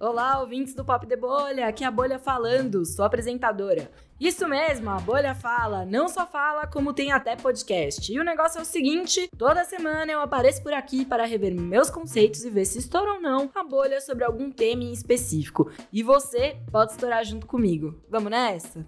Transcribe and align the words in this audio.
Olá, 0.00 0.40
ouvintes 0.40 0.72
do 0.72 0.82
Pop 0.82 1.06
de 1.06 1.14
Bolha, 1.14 1.68
aqui 1.68 1.84
é 1.84 1.86
a 1.86 1.90
Bolha 1.90 2.18
falando, 2.18 2.86
sou 2.86 3.04
apresentadora. 3.04 3.90
Isso 4.18 4.48
mesmo, 4.48 4.88
a 4.88 4.98
Bolha 4.98 5.34
fala, 5.34 5.84
não 5.84 6.08
só 6.08 6.26
fala, 6.26 6.66
como 6.66 6.94
tem 6.94 7.12
até 7.12 7.36
podcast. 7.36 8.10
E 8.10 8.18
o 8.18 8.24
negócio 8.24 8.58
é 8.58 8.62
o 8.62 8.64
seguinte: 8.64 9.28
toda 9.36 9.62
semana 9.62 10.10
eu 10.10 10.20
apareço 10.20 10.62
por 10.62 10.72
aqui 10.72 11.04
para 11.04 11.26
rever 11.26 11.54
meus 11.54 11.90
conceitos 11.90 12.46
e 12.46 12.48
ver 12.48 12.64
se 12.64 12.78
estoura 12.78 13.12
ou 13.12 13.20
não 13.20 13.50
a 13.54 13.62
bolha 13.62 14.00
sobre 14.00 14.24
algum 14.24 14.50
tema 14.50 14.84
em 14.84 14.92
específico. 14.92 15.70
E 15.92 16.02
você 16.02 16.56
pode 16.72 16.92
estourar 16.92 17.22
junto 17.22 17.46
comigo. 17.46 18.00
Vamos 18.08 18.30
nessa? 18.30 18.86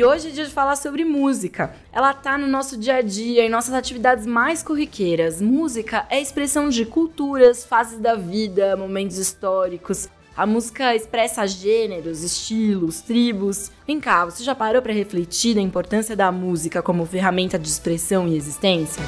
E 0.00 0.04
hoje 0.04 0.28
é 0.28 0.30
dia 0.30 0.46
de 0.46 0.50
falar 0.50 0.76
sobre 0.76 1.04
música. 1.04 1.74
Ela 1.92 2.14
tá 2.14 2.38
no 2.38 2.46
nosso 2.46 2.78
dia 2.78 2.94
a 2.94 3.02
dia, 3.02 3.44
em 3.44 3.50
nossas 3.50 3.74
atividades 3.74 4.24
mais 4.24 4.62
corriqueiras. 4.62 5.42
Música 5.42 6.06
é 6.08 6.18
expressão 6.18 6.70
de 6.70 6.86
culturas, 6.86 7.66
fases 7.66 7.98
da 7.98 8.14
vida, 8.14 8.78
momentos 8.78 9.18
históricos. 9.18 10.08
A 10.34 10.46
música 10.46 10.96
expressa 10.96 11.46
gêneros, 11.46 12.22
estilos, 12.22 13.02
tribos. 13.02 13.70
Vem 13.86 14.00
cá, 14.00 14.24
você 14.24 14.42
já 14.42 14.54
parou 14.54 14.80
para 14.80 14.94
refletir 14.94 15.54
na 15.54 15.60
importância 15.60 16.16
da 16.16 16.32
música 16.32 16.80
como 16.80 17.04
ferramenta 17.04 17.58
de 17.58 17.68
expressão 17.68 18.26
e 18.26 18.38
existência? 18.38 19.02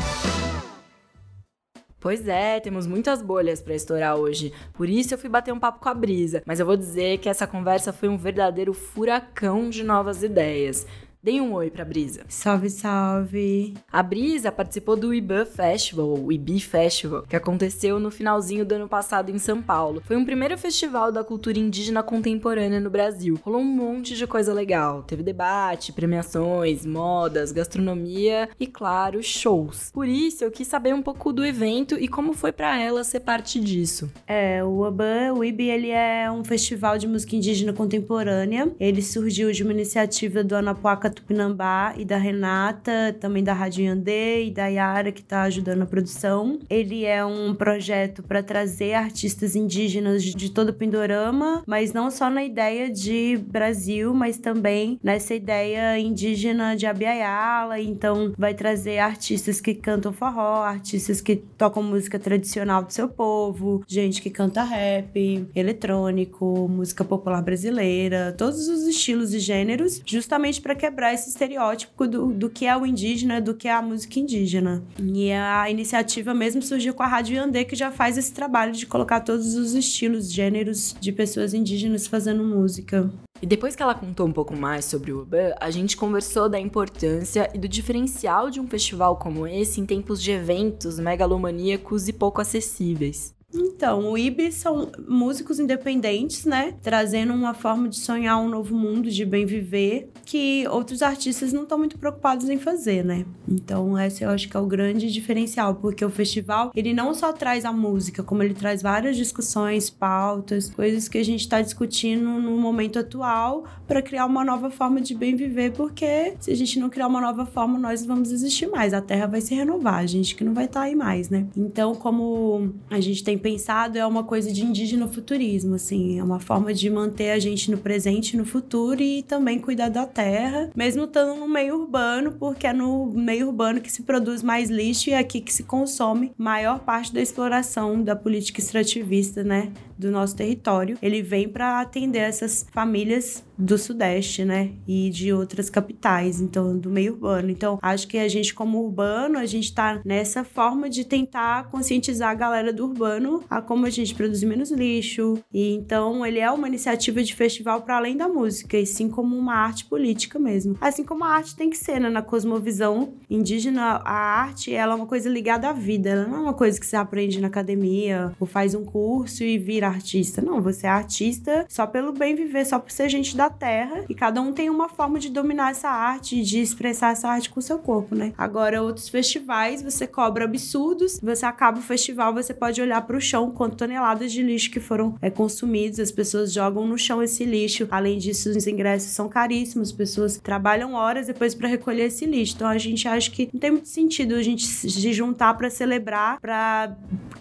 Pois 2.02 2.26
é, 2.26 2.58
temos 2.58 2.84
muitas 2.84 3.22
bolhas 3.22 3.62
para 3.62 3.76
estourar 3.76 4.16
hoje. 4.16 4.52
Por 4.72 4.88
isso 4.88 5.14
eu 5.14 5.18
fui 5.18 5.30
bater 5.30 5.54
um 5.54 5.60
papo 5.60 5.78
com 5.78 5.88
a 5.88 5.94
Brisa, 5.94 6.42
mas 6.44 6.58
eu 6.58 6.66
vou 6.66 6.76
dizer 6.76 7.18
que 7.18 7.28
essa 7.28 7.46
conversa 7.46 7.92
foi 7.92 8.08
um 8.08 8.18
verdadeiro 8.18 8.74
furacão 8.74 9.70
de 9.70 9.84
novas 9.84 10.20
ideias. 10.24 10.84
Deem 11.24 11.40
um 11.40 11.52
oi 11.52 11.70
pra 11.70 11.84
Brisa. 11.84 12.24
Salve, 12.26 12.68
salve! 12.68 13.74
A 13.92 14.02
Brisa 14.02 14.50
participou 14.50 14.96
do 14.96 15.14
IBA 15.14 15.46
Festival, 15.46 16.18
o 16.18 16.32
IB 16.32 16.58
Festival, 16.58 17.22
que 17.22 17.36
aconteceu 17.36 18.00
no 18.00 18.10
finalzinho 18.10 18.64
do 18.64 18.74
ano 18.74 18.88
passado 18.88 19.30
em 19.30 19.38
São 19.38 19.62
Paulo. 19.62 20.02
Foi 20.04 20.16
um 20.16 20.24
primeiro 20.24 20.58
festival 20.58 21.12
da 21.12 21.22
cultura 21.22 21.60
indígena 21.60 22.02
contemporânea 22.02 22.80
no 22.80 22.90
Brasil. 22.90 23.38
Rolou 23.44 23.60
um 23.60 23.64
monte 23.64 24.16
de 24.16 24.26
coisa 24.26 24.52
legal. 24.52 25.04
Teve 25.04 25.22
debate, 25.22 25.92
premiações, 25.92 26.84
modas, 26.84 27.52
gastronomia 27.52 28.48
e, 28.58 28.66
claro, 28.66 29.22
shows. 29.22 29.92
Por 29.92 30.08
isso, 30.08 30.42
eu 30.42 30.50
quis 30.50 30.66
saber 30.66 30.92
um 30.92 31.02
pouco 31.02 31.32
do 31.32 31.46
evento 31.46 31.96
e 31.96 32.08
como 32.08 32.32
foi 32.32 32.50
para 32.50 32.76
ela 32.80 33.04
ser 33.04 33.20
parte 33.20 33.60
disso. 33.60 34.10
É, 34.26 34.64
o 34.64 34.88
IBA, 34.88 35.34
o 35.36 35.44
IB, 35.44 35.68
ele 35.68 35.90
é 35.90 36.28
um 36.32 36.42
festival 36.42 36.98
de 36.98 37.06
música 37.06 37.36
indígena 37.36 37.72
contemporânea. 37.72 38.72
Ele 38.80 39.00
surgiu 39.00 39.52
de 39.52 39.62
uma 39.62 39.70
iniciativa 39.70 40.42
do 40.42 40.56
Anapuaca 40.56 41.11
Tupinambá 41.12 41.94
e 41.96 42.04
da 42.04 42.16
Renata, 42.16 43.16
também 43.20 43.44
da 43.44 43.52
Rádio 43.52 43.84
Yandê 43.84 44.44
e 44.44 44.50
da 44.50 44.66
Yara, 44.66 45.12
que 45.12 45.20
está 45.20 45.42
ajudando 45.42 45.82
a 45.82 45.86
produção. 45.86 46.58
Ele 46.68 47.04
é 47.04 47.24
um 47.24 47.54
projeto 47.54 48.22
para 48.22 48.42
trazer 48.42 48.94
artistas 48.94 49.54
indígenas 49.54 50.22
de 50.22 50.50
todo 50.50 50.70
o 50.70 50.74
Pindorama, 50.74 51.62
mas 51.66 51.92
não 51.92 52.10
só 52.10 52.30
na 52.30 52.44
ideia 52.44 52.90
de 52.90 53.38
Brasil, 53.46 54.14
mas 54.14 54.38
também 54.38 54.98
nessa 55.02 55.34
ideia 55.34 55.98
indígena 55.98 56.74
de 56.76 56.86
Abiaiala. 56.86 57.80
Então, 57.80 58.32
vai 58.36 58.54
trazer 58.54 58.98
artistas 58.98 59.60
que 59.60 59.74
cantam 59.74 60.12
forró, 60.12 60.62
artistas 60.62 61.20
que 61.20 61.36
tocam 61.36 61.82
música 61.82 62.18
tradicional 62.18 62.82
do 62.82 62.92
seu 62.92 63.08
povo, 63.08 63.84
gente 63.86 64.22
que 64.22 64.30
canta 64.30 64.62
rap, 64.62 65.46
eletrônico, 65.54 66.68
música 66.68 67.04
popular 67.04 67.42
brasileira, 67.42 68.34
todos 68.36 68.68
os 68.68 68.86
estilos 68.86 69.34
e 69.34 69.38
gêneros, 69.38 70.00
justamente 70.06 70.60
para 70.60 70.74
quebrar 70.74 71.01
quebrar 71.02 71.12
esse 71.12 71.28
estereótipo 71.28 72.06
do, 72.06 72.32
do 72.32 72.48
que 72.48 72.64
é 72.64 72.76
o 72.76 72.86
indígena, 72.86 73.40
do 73.40 73.54
que 73.54 73.66
é 73.66 73.72
a 73.72 73.82
música 73.82 74.20
indígena. 74.20 74.84
E 75.00 75.32
a 75.32 75.68
iniciativa 75.68 76.32
mesmo 76.32 76.62
surgiu 76.62 76.94
com 76.94 77.02
a 77.02 77.06
Rádio 77.06 77.36
Yandê, 77.36 77.64
que 77.64 77.74
já 77.74 77.90
faz 77.90 78.16
esse 78.16 78.32
trabalho 78.32 78.72
de 78.72 78.86
colocar 78.86 79.20
todos 79.20 79.56
os 79.56 79.74
estilos, 79.74 80.32
gêneros 80.32 80.94
de 81.00 81.10
pessoas 81.10 81.54
indígenas 81.54 82.06
fazendo 82.06 82.44
música. 82.44 83.10
E 83.40 83.46
depois 83.46 83.74
que 83.74 83.82
ela 83.82 83.94
contou 83.94 84.28
um 84.28 84.32
pouco 84.32 84.56
mais 84.56 84.84
sobre 84.84 85.10
o 85.10 85.22
Uban, 85.22 85.52
a 85.60 85.68
gente 85.70 85.96
conversou 85.96 86.48
da 86.48 86.60
importância 86.60 87.50
e 87.52 87.58
do 87.58 87.68
diferencial 87.68 88.48
de 88.48 88.60
um 88.60 88.68
festival 88.68 89.16
como 89.16 89.44
esse 89.44 89.80
em 89.80 89.86
tempos 89.86 90.22
de 90.22 90.30
eventos 90.30 91.00
megalomaníacos 91.00 92.06
e 92.06 92.12
pouco 92.12 92.40
acessíveis. 92.40 93.34
Então, 93.54 94.10
o 94.10 94.18
IB 94.18 94.50
são 94.50 94.90
músicos 95.06 95.58
independentes, 95.58 96.44
né? 96.44 96.74
Trazendo 96.82 97.34
uma 97.34 97.54
forma 97.54 97.88
de 97.88 97.96
sonhar 97.96 98.38
um 98.38 98.48
novo 98.48 98.74
mundo, 98.74 99.10
de 99.10 99.24
bem 99.24 99.44
viver, 99.44 100.10
que 100.24 100.66
outros 100.68 101.02
artistas 101.02 101.52
não 101.52 101.64
estão 101.64 101.78
muito 101.78 101.98
preocupados 101.98 102.48
em 102.48 102.58
fazer, 102.58 103.04
né? 103.04 103.26
Então, 103.46 103.98
esse 103.98 104.24
eu 104.24 104.30
acho 104.30 104.48
que 104.48 104.56
é 104.56 104.60
o 104.60 104.66
grande 104.66 105.12
diferencial, 105.12 105.74
porque 105.74 106.04
o 106.04 106.10
festival, 106.10 106.72
ele 106.74 106.94
não 106.94 107.14
só 107.14 107.32
traz 107.32 107.64
a 107.64 107.72
música, 107.72 108.22
como 108.22 108.42
ele 108.42 108.54
traz 108.54 108.82
várias 108.82 109.16
discussões, 109.16 109.90
pautas, 109.90 110.70
coisas 110.70 111.08
que 111.08 111.18
a 111.18 111.24
gente 111.24 111.40
está 111.40 111.60
discutindo 111.60 112.24
no 112.24 112.56
momento 112.56 112.98
atual 112.98 113.64
para 113.86 114.00
criar 114.00 114.24
uma 114.24 114.44
nova 114.44 114.70
forma 114.70 115.00
de 115.00 115.14
bem 115.14 115.36
viver, 115.36 115.72
porque 115.72 116.34
se 116.40 116.50
a 116.50 116.56
gente 116.56 116.78
não 116.78 116.88
criar 116.88 117.06
uma 117.06 117.20
nova 117.20 117.44
forma, 117.44 117.78
nós 117.78 118.04
vamos 118.06 118.32
existir 118.32 118.66
mais. 118.66 118.94
A 118.94 119.02
Terra 119.02 119.26
vai 119.26 119.40
se 119.40 119.54
renovar, 119.54 119.96
a 119.96 120.06
gente 120.06 120.34
que 120.34 120.44
não 120.44 120.54
vai 120.54 120.64
estar 120.64 120.80
tá 120.80 120.86
aí 120.86 120.94
mais, 120.94 121.28
né? 121.28 121.46
Então, 121.56 121.94
como 121.94 122.72
a 122.88 123.00
gente 123.00 123.22
tem 123.22 123.36
pensado 123.42 123.98
é 123.98 124.06
uma 124.06 124.22
coisa 124.22 124.52
de 124.52 124.64
indígena 124.64 125.08
futurismo, 125.08 125.74
assim, 125.74 126.18
é 126.18 126.22
uma 126.22 126.38
forma 126.38 126.72
de 126.72 126.88
manter 126.88 127.30
a 127.30 127.38
gente 127.38 127.70
no 127.70 127.76
presente 127.76 128.36
no 128.36 128.44
futuro 128.44 129.02
e 129.02 129.22
também 129.22 129.58
cuidar 129.58 129.88
da 129.88 130.06
terra, 130.06 130.70
mesmo 130.74 131.04
estando 131.04 131.38
no 131.38 131.48
meio 131.48 131.80
urbano, 131.80 132.32
porque 132.38 132.66
é 132.66 132.72
no 132.72 133.06
meio 133.06 133.48
urbano 133.48 133.80
que 133.80 133.90
se 133.90 134.02
produz 134.02 134.42
mais 134.42 134.70
lixo 134.70 135.10
e 135.10 135.12
é 135.12 135.18
aqui 135.18 135.40
que 135.40 135.52
se 135.52 135.64
consome 135.64 136.32
maior 136.38 136.78
parte 136.78 137.12
da 137.12 137.20
exploração 137.20 138.02
da 138.02 138.14
política 138.14 138.60
extrativista, 138.60 139.42
né, 139.42 139.72
do 140.02 140.10
nosso 140.10 140.36
território. 140.36 140.98
Ele 141.00 141.22
vem 141.22 141.48
para 141.48 141.80
atender 141.80 142.18
essas 142.18 142.66
famílias 142.72 143.44
do 143.56 143.78
Sudeste, 143.78 144.44
né? 144.44 144.72
E 144.86 145.08
de 145.10 145.32
outras 145.32 145.70
capitais, 145.70 146.40
então, 146.40 146.76
do 146.76 146.90
meio 146.90 147.12
urbano. 147.12 147.50
Então, 147.50 147.78
acho 147.80 148.08
que 148.08 148.18
a 148.18 148.28
gente, 148.28 148.52
como 148.52 148.82
urbano, 148.82 149.38
a 149.38 149.46
gente 149.46 149.72
tá 149.72 150.00
nessa 150.04 150.42
forma 150.42 150.90
de 150.90 151.04
tentar 151.04 151.68
conscientizar 151.70 152.30
a 152.30 152.34
galera 152.34 152.72
do 152.72 152.84
urbano 152.84 153.44
a 153.48 153.62
como 153.62 153.86
a 153.86 153.90
gente 153.90 154.14
produzir 154.14 154.46
menos 154.46 154.70
lixo. 154.70 155.38
E 155.52 155.74
então, 155.74 156.26
ele 156.26 156.40
é 156.40 156.50
uma 156.50 156.66
iniciativa 156.66 157.22
de 157.22 157.34
festival 157.34 157.82
para 157.82 157.96
além 157.96 158.16
da 158.16 158.28
música, 158.28 158.76
e 158.76 158.84
sim 158.84 159.08
como 159.08 159.36
uma 159.36 159.54
arte 159.54 159.84
política 159.84 160.38
mesmo. 160.38 160.76
Assim 160.80 161.04
como 161.04 161.24
a 161.24 161.28
arte 161.28 161.54
tem 161.54 161.70
que 161.70 161.78
ser, 161.78 162.00
né? 162.00 162.08
Na 162.08 162.22
cosmovisão 162.22 163.14
indígena, 163.30 164.00
a 164.04 164.12
arte, 164.12 164.74
ela 164.74 164.92
é 164.92 164.96
uma 164.96 165.06
coisa 165.06 165.28
ligada 165.28 165.68
à 165.68 165.72
vida. 165.72 166.10
Ela 166.10 166.26
não 166.26 166.36
é 166.36 166.40
uma 166.40 166.54
coisa 166.54 166.80
que 166.80 166.86
você 166.86 166.96
aprende 166.96 167.40
na 167.40 167.46
academia 167.46 168.32
ou 168.40 168.46
faz 168.46 168.74
um 168.74 168.84
curso 168.84 169.44
e 169.44 169.58
vira 169.58 169.88
artista. 169.92 170.42
Não, 170.42 170.60
você 170.60 170.86
é 170.86 170.90
artista 170.90 171.66
só 171.68 171.86
pelo 171.86 172.12
bem 172.12 172.34
viver, 172.34 172.64
só 172.64 172.78
por 172.78 172.90
ser 172.90 173.08
gente 173.08 173.36
da 173.36 173.48
terra 173.50 174.04
e 174.08 174.14
cada 174.14 174.40
um 174.40 174.52
tem 174.52 174.68
uma 174.70 174.88
forma 174.88 175.18
de 175.18 175.28
dominar 175.28 175.70
essa 175.70 175.88
arte, 175.88 176.42
de 176.42 176.60
expressar 176.60 177.12
essa 177.12 177.28
arte 177.28 177.50
com 177.50 177.60
o 177.60 177.62
seu 177.62 177.78
corpo, 177.78 178.14
né? 178.14 178.32
Agora, 178.36 178.82
outros 178.82 179.08
festivais, 179.08 179.82
você 179.82 180.06
cobra 180.06 180.44
absurdos, 180.44 181.18
você 181.22 181.46
acaba 181.46 181.78
o 181.78 181.82
festival, 181.82 182.32
você 182.34 182.52
pode 182.52 182.80
olhar 182.80 183.02
para 183.02 183.16
o 183.16 183.20
chão 183.20 183.50
quanto 183.50 183.76
toneladas 183.76 184.32
de 184.32 184.42
lixo 184.42 184.70
que 184.70 184.80
foram 184.80 185.16
é, 185.20 185.30
consumidos, 185.30 185.98
as 185.98 186.10
pessoas 186.10 186.52
jogam 186.52 186.86
no 186.86 186.98
chão 186.98 187.22
esse 187.22 187.44
lixo. 187.44 187.86
Além 187.90 188.18
disso, 188.18 188.50
os 188.50 188.66
ingressos 188.66 189.10
são 189.10 189.28
caríssimos, 189.28 189.88
as 189.88 189.94
pessoas 189.94 190.36
trabalham 190.36 190.94
horas 190.94 191.26
depois 191.26 191.54
para 191.54 191.68
recolher 191.68 192.04
esse 192.04 192.26
lixo. 192.26 192.54
Então, 192.56 192.68
a 192.68 192.78
gente 192.78 193.06
acha 193.06 193.30
que 193.30 193.48
não 193.52 193.60
tem 193.60 193.70
muito 193.70 193.88
sentido 193.88 194.34
a 194.34 194.42
gente 194.42 194.66
se 194.66 195.12
juntar 195.12 195.54
para 195.54 195.70
celebrar, 195.70 196.40
para 196.40 196.96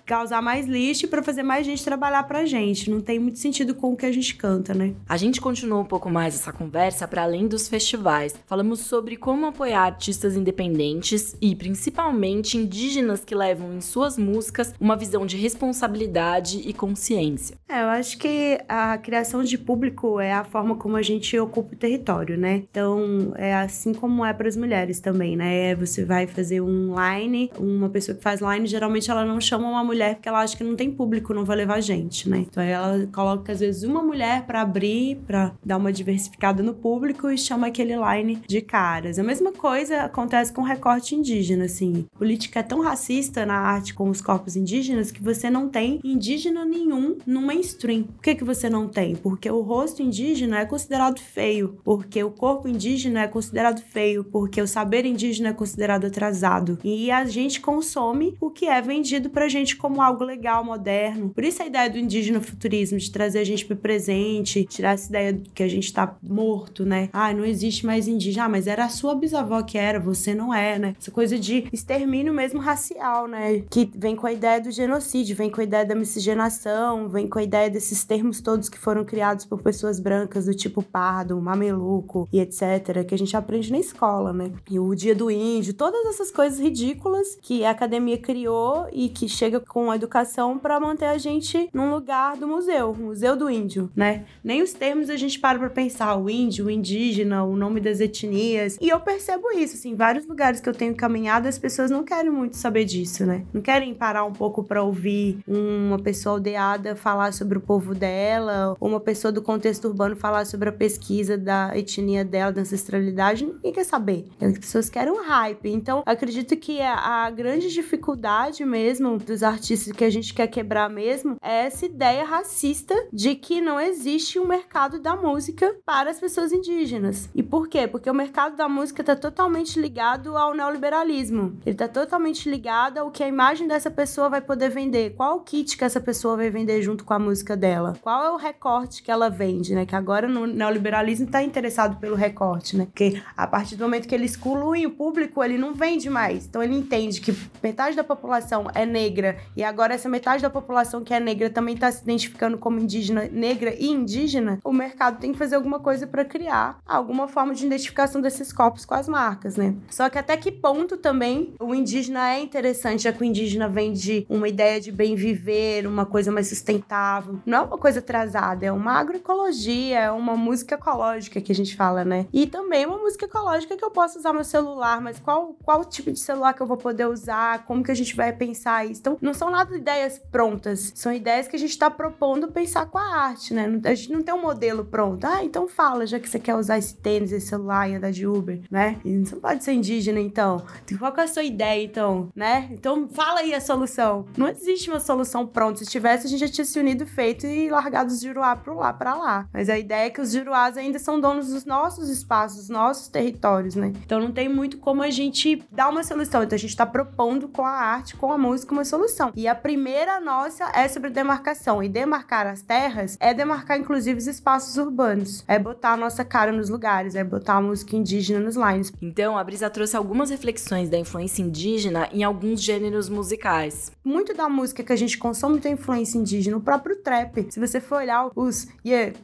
causar 0.05 0.41
mais 0.41 0.65
lixo 0.65 1.05
e 1.05 1.07
para 1.07 1.23
fazer 1.23 1.43
mais 1.43 1.65
gente 1.65 1.83
trabalhar 1.83 2.23
pra 2.31 2.45
gente. 2.45 2.89
Não 2.89 3.01
tem 3.01 3.19
muito 3.19 3.39
sentido 3.39 3.75
com 3.75 3.91
o 3.91 3.97
que 3.97 4.05
a 4.05 4.11
gente 4.11 4.35
canta, 4.35 4.73
né? 4.73 4.93
A 5.09 5.17
gente 5.17 5.41
continuou 5.41 5.81
um 5.81 5.85
pouco 5.85 6.09
mais 6.09 6.33
essa 6.33 6.53
conversa 6.53 7.05
para 7.05 7.23
além 7.23 7.45
dos 7.45 7.67
festivais. 7.67 8.33
Falamos 8.45 8.79
sobre 8.79 9.17
como 9.17 9.45
apoiar 9.45 9.81
artistas 9.81 10.37
independentes 10.37 11.35
e 11.41 11.53
principalmente 11.53 12.57
indígenas 12.57 13.25
que 13.25 13.35
levam 13.35 13.73
em 13.73 13.81
suas 13.81 14.17
músicas 14.17 14.73
uma 14.79 14.95
visão 14.95 15.25
de 15.25 15.35
responsabilidade 15.35 16.61
e 16.65 16.71
consciência. 16.71 17.57
É, 17.67 17.83
eu 17.83 17.89
acho 17.89 18.17
que 18.17 18.61
a 18.69 18.97
criação 18.97 19.43
de 19.43 19.57
público 19.57 20.17
é 20.17 20.31
a 20.31 20.45
forma 20.45 20.75
como 20.75 20.95
a 20.95 21.01
gente 21.01 21.37
ocupa 21.37 21.73
o 21.73 21.77
território, 21.77 22.37
né? 22.37 22.63
Então, 22.71 23.33
é 23.35 23.53
assim 23.53 23.93
como 23.93 24.25
é 24.25 24.31
para 24.31 24.47
as 24.47 24.55
mulheres 24.55 25.01
também, 25.01 25.35
né? 25.35 25.75
Você 25.75 26.05
vai 26.05 26.27
fazer 26.27 26.61
um 26.61 26.95
line, 26.95 27.51
uma 27.59 27.89
pessoa 27.89 28.15
que 28.15 28.23
faz 28.23 28.39
line, 28.39 28.67
geralmente 28.67 29.11
ela 29.11 29.25
não 29.25 29.41
chama 29.41 29.67
uma 29.67 29.83
mulher 29.83 30.15
porque 30.15 30.29
ela 30.29 30.39
acha 30.39 30.55
que 30.55 30.63
não 30.63 30.77
tem 30.77 30.89
público, 30.89 31.33
não 31.33 31.43
vai 31.43 31.57
levar 31.57 31.81
gente. 31.81 32.20
Né? 32.29 32.45
Então 32.49 32.61
ela 32.61 33.07
coloca 33.13 33.51
às 33.51 33.59
vezes 33.59 33.83
uma 33.83 34.01
mulher 34.01 34.45
para 34.45 34.61
abrir, 34.61 35.17
para 35.27 35.53
dar 35.63 35.77
uma 35.77 35.91
diversificada 35.91 36.63
no 36.63 36.73
público 36.73 37.29
e 37.29 37.37
chama 37.37 37.67
aquele 37.67 37.95
line 37.95 38.41
de 38.47 38.61
caras. 38.61 39.19
A 39.19 39.23
mesma 39.23 39.51
coisa 39.51 40.03
acontece 40.03 40.51
com 40.51 40.61
recorte 40.61 41.15
indígena, 41.15 41.65
assim. 41.65 42.07
A 42.15 42.17
política 42.17 42.59
é 42.59 42.63
tão 42.63 42.81
racista 42.81 43.45
na 43.45 43.57
arte 43.57 43.93
com 43.93 44.09
os 44.09 44.21
corpos 44.21 44.55
indígenas 44.55 45.11
que 45.11 45.21
você 45.21 45.49
não 45.49 45.69
tem 45.69 45.99
indígena 46.03 46.65
nenhum 46.65 47.17
no 47.25 47.41
mainstream. 47.41 48.03
Por 48.03 48.21
que, 48.21 48.35
que 48.35 48.43
você 48.43 48.69
não 48.69 48.87
tem? 48.87 49.15
Porque 49.15 49.49
o 49.49 49.61
rosto 49.61 50.01
indígena 50.01 50.59
é 50.59 50.65
considerado 50.65 51.19
feio, 51.19 51.77
porque 51.83 52.23
o 52.23 52.31
corpo 52.31 52.67
indígena 52.67 53.21
é 53.21 53.27
considerado 53.27 53.81
feio, 53.81 54.23
porque 54.23 54.61
o 54.61 54.67
saber 54.67 55.05
indígena 55.05 55.49
é 55.49 55.53
considerado 55.53 56.05
atrasado. 56.05 56.77
E 56.83 57.11
a 57.11 57.25
gente 57.25 57.61
consome 57.61 58.35
o 58.39 58.49
que 58.49 58.65
é 58.65 58.81
vendido 58.81 59.29
pra 59.29 59.47
gente 59.47 59.75
como 59.75 60.01
algo 60.01 60.23
legal, 60.23 60.63
moderno. 60.63 61.29
Por 61.29 61.43
isso 61.43 61.61
a 61.61 61.65
ideia 61.65 61.89
do 61.89 61.97
indígena 62.11 62.41
futurismo, 62.41 62.97
de 62.97 63.09
trazer 63.09 63.39
a 63.39 63.43
gente 63.43 63.65
pro 63.65 63.75
presente, 63.75 64.65
tirar 64.65 64.93
essa 64.93 65.07
ideia 65.07 65.41
que 65.55 65.63
a 65.63 65.67
gente 65.67 65.91
tá 65.93 66.15
morto, 66.21 66.85
né? 66.85 67.09
Ah, 67.13 67.33
não 67.33 67.45
existe 67.45 67.85
mais 67.85 68.07
indígena. 68.07 68.45
Ah, 68.45 68.49
mas 68.49 68.67
era 68.67 68.85
a 68.85 68.89
sua 68.89 69.15
bisavó 69.15 69.61
que 69.63 69.77
era, 69.77 69.99
você 69.99 70.33
não 70.33 70.53
é, 70.53 70.77
né? 70.77 70.95
Essa 70.99 71.11
coisa 71.11 71.39
de 71.39 71.67
extermínio 71.71 72.33
mesmo 72.33 72.59
racial, 72.59 73.27
né? 73.27 73.63
Que 73.69 73.89
vem 73.95 74.15
com 74.15 74.27
a 74.27 74.33
ideia 74.33 74.59
do 74.59 74.71
genocídio, 74.71 75.35
vem 75.35 75.49
com 75.49 75.61
a 75.61 75.63
ideia 75.63 75.85
da 75.85 75.95
miscigenação, 75.95 77.07
vem 77.07 77.27
com 77.27 77.39
a 77.39 77.43
ideia 77.43 77.69
desses 77.69 78.03
termos 78.03 78.41
todos 78.41 78.67
que 78.67 78.77
foram 78.77 79.05
criados 79.05 79.45
por 79.45 79.61
pessoas 79.61 79.99
brancas 79.99 80.45
do 80.45 80.53
tipo 80.53 80.81
pardo, 80.83 81.39
mameluco 81.39 82.27
e 82.33 82.39
etc, 82.39 83.05
que 83.07 83.15
a 83.15 83.17
gente 83.17 83.37
aprende 83.37 83.71
na 83.71 83.79
escola, 83.79 84.33
né? 84.33 84.51
E 84.69 84.79
o 84.79 84.93
dia 84.93 85.15
do 85.15 85.31
índio, 85.31 85.73
todas 85.73 86.05
essas 86.07 86.31
coisas 86.31 86.59
ridículas 86.59 87.37
que 87.41 87.63
a 87.63 87.71
academia 87.71 88.17
criou 88.17 88.87
e 88.91 89.07
que 89.07 89.29
chega 89.29 89.59
com 89.59 89.89
a 89.89 89.95
educação 89.95 90.57
para 90.57 90.79
manter 90.79 91.05
a 91.05 91.17
gente 91.17 91.69
num 91.73 91.91
lugar 91.91 92.00
do 92.39 92.47
museu, 92.47 92.93
Museu 92.93 93.35
do 93.35 93.49
Índio, 93.49 93.89
né? 93.95 94.25
Nem 94.43 94.61
os 94.61 94.73
termos 94.73 95.09
a 95.09 95.15
gente 95.15 95.39
para 95.39 95.59
pra 95.59 95.69
pensar, 95.69 96.15
o 96.15 96.29
índio, 96.29 96.65
o 96.65 96.71
indígena, 96.71 97.43
o 97.43 97.55
nome 97.55 97.79
das 97.79 97.99
etnias. 97.99 98.77
E 98.81 98.89
eu 98.89 98.99
percebo 98.99 99.51
isso, 99.51 99.75
assim, 99.75 99.95
vários 99.95 100.25
lugares 100.27 100.59
que 100.59 100.67
eu 100.67 100.73
tenho 100.73 100.95
caminhado, 100.95 101.47
as 101.47 101.57
pessoas 101.57 101.91
não 101.91 102.03
querem 102.03 102.31
muito 102.31 102.57
saber 102.57 102.85
disso, 102.85 103.25
né? 103.25 103.45
Não 103.53 103.61
querem 103.61 103.93
parar 103.93 104.23
um 104.23 104.33
pouco 104.33 104.63
para 104.63 104.83
ouvir 104.83 105.39
uma 105.47 105.99
pessoa 105.99 106.35
aldeada 106.35 106.95
falar 106.95 107.33
sobre 107.33 107.57
o 107.57 107.61
povo 107.61 107.93
dela, 107.93 108.75
ou 108.79 108.89
uma 108.89 108.99
pessoa 108.99 109.31
do 109.31 109.41
contexto 109.41 109.85
urbano 109.87 110.15
falar 110.15 110.45
sobre 110.45 110.69
a 110.69 110.71
pesquisa 110.71 111.37
da 111.37 111.71
etnia 111.75 112.25
dela, 112.25 112.51
da 112.51 112.61
ancestralidade. 112.61 113.45
Ninguém 113.45 113.73
quer 113.73 113.85
saber. 113.85 114.27
As 114.39 114.57
pessoas 114.57 114.89
querem 114.89 115.13
um 115.13 115.23
hype. 115.23 115.69
Então, 115.69 116.03
acredito 116.05 116.55
que 116.57 116.81
a, 116.81 117.29
grande 117.29 117.71
dificuldade 117.71 118.65
mesmo 118.65 119.17
dos 119.17 119.43
artistas 119.43 119.93
que 119.93 120.03
a 120.03 120.09
gente 120.09 120.33
quer 120.33 120.47
quebrar 120.47 120.89
mesmo 120.89 121.37
é 121.41 121.65
essa 121.65 121.85
ideia 121.91 122.23
racista 122.23 122.95
de 123.11 123.35
que 123.35 123.59
não 123.59 123.79
existe 123.79 124.39
um 124.39 124.47
mercado 124.47 124.99
da 124.99 125.15
música 125.15 125.75
para 125.85 126.09
as 126.09 126.19
pessoas 126.19 126.51
indígenas. 126.51 127.29
E 127.35 127.43
por 127.43 127.67
quê? 127.67 127.87
Porque 127.87 128.09
o 128.09 128.13
mercado 128.13 128.55
da 128.55 128.67
música 128.67 129.01
está 129.01 129.15
totalmente 129.15 129.79
ligado 129.79 130.37
ao 130.37 130.53
neoliberalismo. 130.53 131.59
Ele 131.65 131.75
está 131.75 131.87
totalmente 131.87 132.49
ligado 132.49 132.97
ao 132.97 133.11
que 133.11 133.23
a 133.23 133.27
imagem 133.27 133.67
dessa 133.67 133.91
pessoa 133.91 134.29
vai 134.29 134.41
poder 134.41 134.69
vender. 134.69 135.11
Qual 135.11 135.37
o 135.37 135.41
kit 135.41 135.77
que 135.77 135.83
essa 135.83 135.99
pessoa 135.99 136.37
vai 136.37 136.49
vender 136.49 136.81
junto 136.81 137.03
com 137.03 137.13
a 137.13 137.19
música 137.19 137.57
dela? 137.57 137.93
Qual 138.01 138.23
é 138.23 138.31
o 138.31 138.37
recorte 138.37 139.03
que 139.03 139.11
ela 139.11 139.29
vende, 139.29 139.75
né? 139.75 139.85
Que 139.85 139.95
agora 139.95 140.27
no 140.27 140.47
neoliberalismo 140.47 141.25
está 141.25 141.43
interessado 141.43 141.99
pelo 141.99 142.15
recorte, 142.15 142.77
né? 142.77 142.85
Porque 142.85 143.21
a 143.35 143.45
partir 143.45 143.75
do 143.75 143.83
momento 143.83 144.07
que 144.07 144.15
ele 144.15 144.25
exclui 144.25 144.85
o 144.85 144.91
público, 144.91 145.43
ele 145.43 145.57
não 145.57 145.73
vende 145.73 146.09
mais. 146.09 146.45
Então 146.45 146.63
ele 146.63 146.75
entende 146.75 147.19
que 147.19 147.35
metade 147.61 147.95
da 147.95 148.03
população 148.03 148.67
é 148.73 148.85
negra 148.85 149.37
e 149.55 149.63
agora 149.63 149.93
essa 149.93 150.07
metade 150.07 150.41
da 150.41 150.49
população 150.49 151.03
que 151.03 151.13
é 151.13 151.19
negra 151.19 151.49
também 151.49 151.75
está 151.81 151.91
se 151.91 152.03
identificando 152.03 152.57
como 152.57 152.79
indígena, 152.79 153.27
negra 153.31 153.73
e 153.77 153.87
indígena. 153.87 154.59
O 154.63 154.71
mercado 154.71 155.19
tem 155.19 155.31
que 155.31 155.37
fazer 155.37 155.55
alguma 155.55 155.79
coisa 155.79 156.05
para 156.05 156.23
criar 156.23 156.79
alguma 156.85 157.27
forma 157.27 157.53
de 157.53 157.65
identificação 157.65 158.21
desses 158.21 158.53
corpos 158.53 158.85
com 158.85 158.93
as 158.93 159.07
marcas, 159.07 159.57
né? 159.57 159.75
Só 159.89 160.09
que 160.09 160.17
até 160.17 160.37
que 160.37 160.51
ponto 160.51 160.97
também 160.97 161.53
o 161.59 161.73
indígena 161.73 162.33
é 162.33 162.39
interessante, 162.39 163.03
já 163.03 163.11
que 163.11 163.21
o 163.21 163.25
indígena 163.25 163.67
vem 163.67 163.93
de 163.93 164.25
uma 164.29 164.47
ideia 164.47 164.79
de 164.79 164.91
bem 164.91 165.15
viver, 165.15 165.87
uma 165.87 166.05
coisa 166.05 166.31
mais 166.31 166.47
sustentável. 166.47 167.39
Não 167.45 167.57
é 167.57 167.61
uma 167.61 167.77
coisa 167.77 167.99
atrasada, 167.99 168.65
é 168.65 168.71
uma 168.71 168.93
agroecologia, 168.93 169.99
é 169.99 170.11
uma 170.11 170.35
música 170.35 170.75
ecológica 170.75 171.41
que 171.41 171.51
a 171.51 171.55
gente 171.55 171.75
fala, 171.75 172.05
né? 172.05 172.27
E 172.31 172.45
também 172.45 172.85
uma 172.85 172.97
música 172.97 173.25
ecológica 173.25 173.75
que 173.75 173.83
eu 173.83 173.91
posso 173.91 174.19
usar 174.19 174.33
meu 174.33 174.43
celular, 174.43 175.01
mas 175.01 175.19
qual, 175.19 175.55
qual 175.63 175.83
tipo 175.83 176.11
de 176.11 176.19
celular 176.19 176.53
que 176.53 176.61
eu 176.61 176.67
vou 176.67 176.77
poder 176.77 177.07
usar? 177.07 177.65
Como 177.65 177.83
que 177.83 177.91
a 177.91 177.95
gente 177.95 178.15
vai 178.15 178.31
pensar 178.31 178.85
isso? 178.85 179.01
Então, 179.01 179.17
não 179.21 179.33
são 179.33 179.49
nada 179.49 179.75
ideias 179.75 180.19
prontas, 180.31 180.91
são 180.95 181.11
ideias 181.11 181.47
que 181.47 181.55
a 181.55 181.59
gente 181.59 181.70
está 181.71 181.89
propondo 181.89 182.47
pensar 182.49 182.85
com 182.85 182.97
a 182.97 183.15
arte, 183.15 183.53
né? 183.53 183.79
A 183.83 183.93
gente 183.93 184.11
não 184.11 184.21
tem 184.21 184.33
um 184.33 184.41
modelo 184.41 184.85
pronto. 184.85 185.25
Ah, 185.25 185.43
então 185.43 185.67
fala, 185.67 186.05
já 186.05 186.19
que 186.19 186.29
você 186.29 186.39
quer 186.39 186.55
usar 186.55 186.77
esse 186.77 186.95
tênis, 186.95 187.31
esse 187.31 187.47
celular 187.47 187.89
e 187.89 187.95
andar 187.95 188.11
de 188.11 188.27
Uber, 188.27 188.61
né? 188.69 188.99
Você 189.03 189.35
não 189.35 189.41
pode 189.41 189.63
ser 189.63 189.73
indígena, 189.73 190.19
então. 190.19 190.63
Qual 190.97 191.13
é 191.17 191.21
a 191.21 191.27
sua 191.27 191.43
ideia, 191.43 191.83
então, 191.83 192.29
né? 192.35 192.69
Então 192.71 193.07
fala 193.09 193.39
aí 193.41 193.53
a 193.53 193.61
solução. 193.61 194.25
Não 194.37 194.47
existe 194.47 194.89
uma 194.89 194.99
solução 194.99 195.45
pronta. 195.45 195.79
Se 195.79 195.85
tivesse, 195.85 196.27
a 196.27 196.29
gente 196.29 196.39
já 196.39 196.47
tinha 196.47 196.65
se 196.65 196.79
unido, 196.79 197.05
feito 197.05 197.45
e 197.45 197.69
largado 197.69 198.11
os 198.11 198.21
juruá 198.21 198.55
pro 198.55 198.75
lá, 198.75 198.93
pra 198.93 199.15
lá. 199.15 199.47
Mas 199.53 199.69
a 199.69 199.77
ideia 199.77 200.07
é 200.07 200.09
que 200.09 200.21
os 200.21 200.31
juruás 200.31 200.77
ainda 200.77 200.99
são 200.99 201.19
donos 201.19 201.49
dos 201.49 201.65
nossos 201.65 202.09
espaços, 202.09 202.59
dos 202.59 202.69
nossos 202.69 203.07
territórios, 203.07 203.75
né? 203.75 203.93
Então 204.03 204.19
não 204.19 204.31
tem 204.31 204.49
muito 204.49 204.77
como 204.77 205.01
a 205.03 205.09
gente 205.09 205.63
dar 205.71 205.89
uma 205.89 206.03
solução. 206.03 206.43
Então 206.43 206.55
a 206.55 206.59
gente 206.59 206.75
tá 206.75 206.85
propondo 206.85 207.47
com 207.47 207.65
a 207.65 207.71
arte, 207.71 208.15
com 208.15 208.31
a 208.31 208.37
música, 208.37 208.73
uma 208.73 208.85
solução. 208.85 209.31
E 209.35 209.47
a 209.47 209.55
primeira 209.55 210.19
nossa 210.19 210.71
é 210.73 210.87
sobre 210.87 211.09
demarcação. 211.09 211.60
E 211.83 211.89
demarcar 211.89 212.47
as 212.47 212.61
terras 212.61 213.17
é 213.19 213.33
demarcar, 213.33 213.77
inclusive, 213.77 214.17
os 214.17 214.27
espaços 214.27 214.77
urbanos. 214.77 215.43
É 215.47 215.59
botar 215.59 215.93
a 215.93 215.97
nossa 215.97 216.25
cara 216.25 216.51
nos 216.51 216.69
lugares, 216.69 217.13
é 217.13 217.23
botar 217.23 217.55
a 217.55 217.61
música 217.61 217.95
indígena 217.95 218.39
nos 218.39 218.55
lines. 218.55 218.91
Então, 219.01 219.37
a 219.37 219.43
Brisa 219.43 219.69
trouxe 219.69 219.95
algumas 219.95 220.29
reflexões 220.29 220.89
da 220.89 220.97
influência 220.97 221.41
indígena 221.41 222.09
em 222.11 222.23
alguns 222.23 222.61
gêneros 222.61 223.09
musicais. 223.09 223.91
Muito 224.03 224.33
da 224.33 224.49
música 224.49 224.83
que 224.83 224.91
a 224.91 224.95
gente 224.95 225.17
consome 225.17 225.59
tem 225.59 225.73
influência 225.73 226.17
indígena, 226.17 226.57
o 226.57 226.61
próprio 226.61 226.95
trap. 226.95 227.47
Se 227.51 227.59
você 227.59 227.79
for 227.79 227.99
olhar 227.99 228.31
os 228.35 228.67
yeah, 228.85 229.15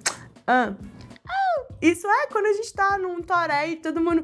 uh, 0.47 0.75
isso 1.81 2.07
é 2.07 2.27
quando 2.27 2.47
a 2.47 2.53
gente 2.53 2.73
tá 2.73 2.97
num 2.97 3.21
toré 3.21 3.69
e 3.69 3.75
todo 3.75 4.01
mundo 4.01 4.23